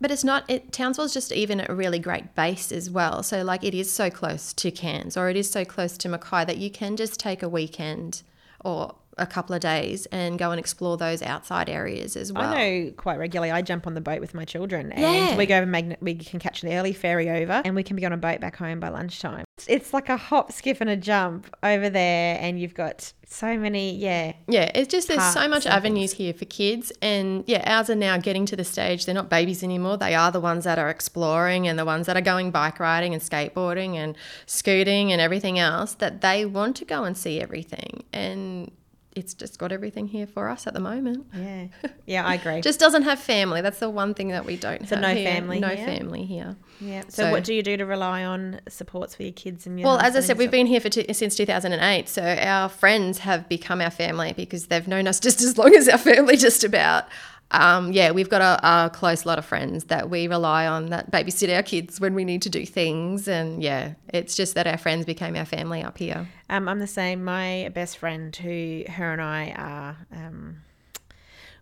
But 0.00 0.10
it's 0.10 0.24
not. 0.24 0.48
It, 0.48 0.72
Townsville's 0.72 1.14
just 1.14 1.32
even 1.32 1.64
a 1.66 1.74
really 1.74 1.98
great 1.98 2.34
base 2.34 2.70
as 2.72 2.90
well. 2.90 3.22
So 3.22 3.42
like 3.42 3.64
it 3.64 3.74
is 3.74 3.90
so 3.90 4.10
close 4.10 4.52
to 4.54 4.70
Cairns 4.70 5.16
or 5.16 5.28
it 5.28 5.36
is 5.36 5.50
so 5.50 5.64
close 5.64 5.96
to 5.98 6.08
Mackay 6.08 6.44
that 6.44 6.58
you 6.58 6.70
can 6.70 6.96
just 6.96 7.18
take 7.18 7.42
a 7.42 7.48
weekend 7.48 8.22
or 8.64 8.94
a 9.18 9.26
couple 9.26 9.54
of 9.54 9.60
days 9.60 10.06
and 10.06 10.38
go 10.38 10.50
and 10.50 10.60
explore 10.60 10.96
those 10.98 11.22
outside 11.22 11.70
areas 11.70 12.16
as 12.16 12.32
well. 12.32 12.52
I 12.52 12.54
know 12.84 12.90
quite 12.96 13.18
regularly. 13.18 13.50
I 13.50 13.62
jump 13.62 13.86
on 13.86 13.94
the 13.94 14.00
boat 14.00 14.20
with 14.20 14.34
my 14.34 14.44
children, 14.44 14.92
and 14.92 15.00
Yeah. 15.02 15.36
we 15.36 15.46
go 15.46 15.56
over 15.56 15.66
Magnet. 15.66 15.98
We 16.02 16.14
can 16.16 16.38
catch 16.38 16.62
an 16.62 16.72
early 16.72 16.92
ferry 16.92 17.30
over, 17.30 17.62
and 17.64 17.74
we 17.74 17.82
can 17.82 17.96
be 17.96 18.04
on 18.04 18.12
a 18.12 18.16
boat 18.18 18.40
back 18.40 18.56
home 18.56 18.78
by 18.80 18.88
lunchtime. 18.90 19.44
It's- 19.58 19.66
It's 19.68 19.94
like 19.94 20.08
a 20.10 20.18
hop, 20.18 20.52
skip, 20.52 20.80
and 20.82 20.90
a 20.90 20.96
jump 20.96 21.46
over 21.62 21.88
there, 21.88 22.38
and 22.40 22.60
you've 22.60 22.74
got 22.74 23.12
so 23.26 23.56
many. 23.56 23.94
Yeah, 23.96 24.32
Yeah, 24.48 24.70
it's 24.74 24.88
just 24.88 25.08
there's 25.08 25.32
so 25.32 25.48
much 25.48 25.64
avenues 25.66 26.12
here 26.12 26.34
for 26.34 26.44
kids, 26.44 26.92
and 27.00 27.42
yeah, 27.46 27.62
ours 27.66 27.88
are 27.88 27.94
now 27.96 28.18
getting 28.18 28.44
to 28.46 28.56
the 28.56 28.64
stage. 28.64 29.06
They're 29.06 29.14
not 29.14 29.30
babies 29.30 29.62
anymore. 29.64 29.96
They 29.96 30.14
are 30.14 30.30
the 30.30 30.40
ones 30.40 30.64
that 30.64 30.78
are 30.78 30.90
exploring 30.90 31.66
and 31.66 31.78
the 31.78 31.86
ones 31.86 32.06
that 32.06 32.16
are 32.18 32.20
going 32.22 32.50
bike 32.50 32.78
riding 32.78 33.14
and 33.14 33.22
skateboarding 33.22 33.94
and 33.96 34.14
scooting 34.44 35.10
and 35.10 35.20
everything 35.22 35.58
else. 35.58 35.94
That 35.94 36.20
they 36.20 36.44
want 36.44 36.76
to 36.76 36.84
go 36.84 37.04
and 37.04 37.16
see 37.16 37.40
everything, 37.40 38.04
and 38.12 38.70
it's 39.16 39.34
just 39.34 39.58
got 39.58 39.72
everything 39.72 40.06
here 40.08 40.26
for 40.26 40.48
us 40.48 40.66
at 40.66 40.74
the 40.74 40.80
moment. 40.80 41.26
yeah, 41.34 41.66
yeah. 42.06 42.24
I 42.24 42.34
agree. 42.40 42.60
Just 42.60 42.78
doesn't 42.78 43.02
have 43.02 43.18
family. 43.18 43.62
That's 43.62 43.78
the 43.80 43.90
one 43.90 44.14
thing 44.14 44.28
that 44.28 44.44
we 44.44 44.56
don't 44.56 44.86
So 44.88 44.94
have. 44.96 45.02
no 45.02 45.14
here. 45.14 45.24
family 45.32 45.58
No 45.58 45.68
here? 45.68 45.86
family 45.86 46.24
here. 46.24 46.56
yeah. 46.80 47.02
So, 47.08 47.24
so- 47.24 47.30
what 47.32 47.42
do 47.44 47.54
you 47.54 47.62
do 47.62 47.76
to 47.76 47.84
rely 47.86 48.24
on 48.24 48.60
supports 48.68 49.14
for 49.14 49.22
your 49.24 49.32
kids 49.32 49.66
and 49.66 49.80
your? 49.80 49.86
Well, 49.86 49.98
as 49.98 50.14
I 50.14 50.20
said, 50.20 50.38
we've 50.38 50.50
been 50.50 50.66
here 50.66 50.80
for 50.80 50.88
two, 50.90 51.04
since 51.12 51.34
2008. 51.34 52.08
So 52.08 52.22
our 52.22 52.68
friends 52.68 53.18
have 53.18 53.48
become 53.48 53.80
our 53.80 53.90
family 53.90 54.34
because 54.34 54.66
they've 54.66 54.86
known 54.86 55.08
us 55.08 55.18
just 55.26 55.40
as 55.40 55.56
long 55.58 55.74
as 55.74 55.88
our 55.88 55.98
family, 55.98 56.36
just 56.36 56.62
about. 56.62 57.06
Um, 57.52 57.92
yeah, 57.92 58.10
we've 58.10 58.28
got 58.28 58.42
a, 58.42 58.86
a 58.86 58.90
close 58.90 59.24
lot 59.24 59.38
of 59.38 59.44
friends 59.46 59.84
that 59.84 60.10
we 60.10 60.26
rely 60.26 60.66
on 60.66 60.90
that 60.90 61.12
babysit 61.12 61.54
our 61.54 61.62
kids 61.62 62.00
when 62.00 62.14
we 62.14 62.24
need 62.24 62.42
to 62.42 62.50
do 62.50 62.66
things. 62.66 63.28
And 63.28 63.62
yeah, 63.62 63.94
it's 64.12 64.34
just 64.34 64.54
that 64.56 64.66
our 64.66 64.76
friends 64.76 65.06
became 65.06 65.36
our 65.36 65.44
family 65.44 65.80
up 65.82 65.96
here. 65.96 66.26
Um, 66.50 66.68
I'm 66.68 66.80
the 66.80 66.88
same. 66.88 67.22
My 67.24 67.70
best 67.72 67.98
friend, 67.98 68.34
who 68.34 68.82
her 68.88 69.12
and 69.12 69.22
I 69.22 69.50
are, 69.56 69.96
um, 70.12 70.56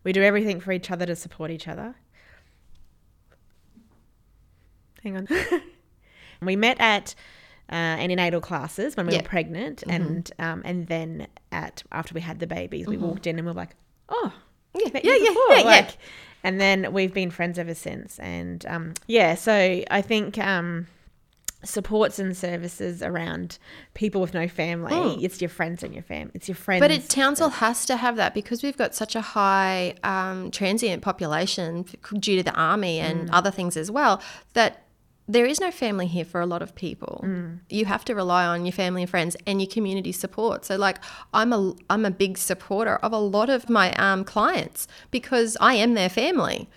we 0.04 0.12
do 0.12 0.22
everything 0.22 0.58
for 0.58 0.72
each 0.72 0.90
other 0.90 1.04
to 1.04 1.14
support 1.14 1.50
each 1.50 1.68
other. 1.68 1.94
Hang 5.02 5.16
on. 5.18 5.28
we 6.42 6.56
met 6.56 6.80
at 6.80 7.14
uh, 7.70 7.74
antenatal 7.74 8.40
classes 8.40 8.96
when 8.96 9.06
we 9.06 9.12
Yeah. 9.12 9.18
were 9.20 9.24
pregnant, 9.28 9.82
and 9.86 10.30
um, 10.38 10.62
and 10.64 10.86
then 10.86 11.26
at 11.52 11.82
after 11.92 12.14
we 12.14 12.20
had 12.22 12.38
the 12.40 12.46
babies, 12.46 12.86
we 12.86 12.96
walked 12.96 13.26
in 13.26 13.38
and 13.38 13.46
we 13.46 13.52
were 13.52 13.56
like, 13.56 13.76
oh, 14.08 14.32
Yeah, 14.74 14.88
met 14.92 15.04
yeah, 15.04 15.14
you 15.14 15.22
yeah, 15.22 15.28
before," 15.30 15.56
yeah, 15.56 15.80
yeah. 15.80 15.90
And 16.42 16.60
then 16.60 16.92
we've 16.92 17.14
been 17.14 17.30
friends 17.30 17.58
ever 17.58 17.74
since. 17.74 18.18
And 18.18 18.64
um, 18.66 18.94
yeah, 19.06 19.34
so 19.34 19.82
I 19.90 20.02
think 20.02 20.36
um, 20.36 20.86
supports 21.64 22.18
and 22.18 22.36
services 22.36 23.02
around 23.02 23.58
people 23.94 24.20
with 24.20 24.34
no 24.34 24.46
family, 24.46 25.24
it's 25.24 25.40
your 25.40 25.48
friends 25.48 25.82
and 25.82 25.94
your 25.94 26.02
fam. 26.02 26.30
It's 26.34 26.48
your 26.48 26.54
friends. 26.54 26.80
But 26.80 26.90
it, 26.90 27.08
Townsville 27.08 27.48
has 27.48 27.86
to 27.86 27.96
have 27.96 28.16
that 28.16 28.34
because 28.34 28.62
we've 28.62 28.76
got 28.76 28.94
such 28.94 29.16
a 29.16 29.20
high 29.20 29.94
um, 30.02 30.50
transient 30.50 31.02
population 31.02 31.86
due 32.18 32.36
to 32.36 32.42
the 32.42 32.54
army 32.54 33.00
and 33.00 33.30
other 33.30 33.50
things 33.50 33.76
as 33.76 33.90
well 33.90 34.20
that 34.52 34.83
there 35.26 35.46
is 35.46 35.60
no 35.60 35.70
family 35.70 36.06
here 36.06 36.24
for 36.24 36.40
a 36.40 36.46
lot 36.46 36.60
of 36.60 36.74
people. 36.74 37.24
You 37.70 37.86
have 37.86 38.04
to 38.06 38.14
rely 38.14 38.44
on 38.44 38.66
your 38.66 38.72
family 38.72 39.02
and 39.02 39.10
friends 39.10 39.36
and 39.46 39.60
your 39.60 39.70
community 39.70 40.12
support. 40.12 40.64
So, 40.64 40.76
like, 40.76 40.98
I'm 41.32 41.52
a 41.52 41.74
I'm 41.88 42.04
a 42.04 42.10
big 42.10 42.36
supporter 42.36 42.96
of 42.96 43.12
a 43.12 43.18
lot 43.18 43.48
of 43.48 43.70
my 43.70 43.92
um, 43.94 44.24
clients 44.24 44.86
because 45.10 45.56
I 45.60 45.74
am 45.74 45.94
their 45.94 46.10
family. 46.10 46.68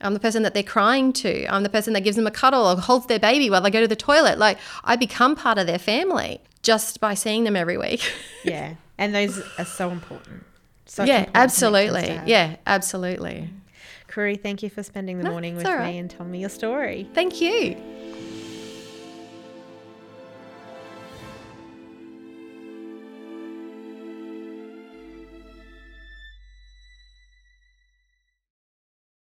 I'm 0.00 0.14
the 0.14 0.20
person 0.20 0.42
that 0.42 0.52
they're 0.52 0.64
crying 0.64 1.12
to. 1.14 1.46
I'm 1.46 1.62
the 1.62 1.68
person 1.68 1.92
that 1.92 2.00
gives 2.00 2.16
them 2.16 2.26
a 2.26 2.30
cuddle 2.32 2.66
or 2.66 2.76
holds 2.76 3.06
their 3.06 3.20
baby 3.20 3.48
while 3.48 3.60
they 3.60 3.70
go 3.70 3.80
to 3.80 3.86
the 3.86 3.94
toilet. 3.94 4.36
Like, 4.36 4.58
I 4.82 4.96
become 4.96 5.36
part 5.36 5.58
of 5.58 5.68
their 5.68 5.78
family 5.78 6.40
just 6.62 7.00
by 7.00 7.14
seeing 7.14 7.44
them 7.44 7.56
every 7.56 7.76
week. 7.76 8.02
Yeah. 8.44 8.74
And 8.98 9.14
those 9.14 9.40
are 9.56 9.64
so 9.64 9.90
important. 9.90 10.44
Such 10.86 11.06
yeah, 11.06 11.18
important 11.20 11.36
absolutely. 11.36 12.20
Yeah, 12.26 12.56
absolutely. 12.66 13.50
Karui, 14.12 14.40
thank 14.40 14.62
you 14.62 14.68
for 14.68 14.82
spending 14.82 15.16
the 15.16 15.24
No, 15.24 15.30
morning 15.30 15.56
with 15.56 15.64
all 15.64 15.78
me 15.78 15.96
and 15.96 16.10
telling 16.10 16.30
me 16.30 16.40
your 16.40 16.50
story. 16.50 17.08
Thank 17.14 17.40
you. 17.40 17.76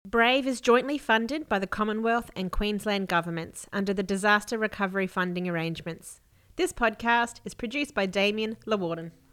Brave 0.03 0.45
is 0.45 0.61
jointly 0.61 0.97
funded 0.97 1.49
by 1.49 1.59
the 1.59 1.67
Commonwealth 1.67 2.29
and 2.35 2.51
Queensland 2.51 3.07
governments 3.07 3.67
under 3.73 3.93
the 3.93 4.03
Disaster 4.03 4.57
Recovery 4.57 5.07
Funding 5.07 5.49
Arrangements. 5.49 6.21
This 6.57 6.71
podcast 6.71 7.39
is 7.43 7.53
produced 7.53 7.93
by 7.93 8.05
Damien 8.05 8.55
Lewarden. 8.65 9.11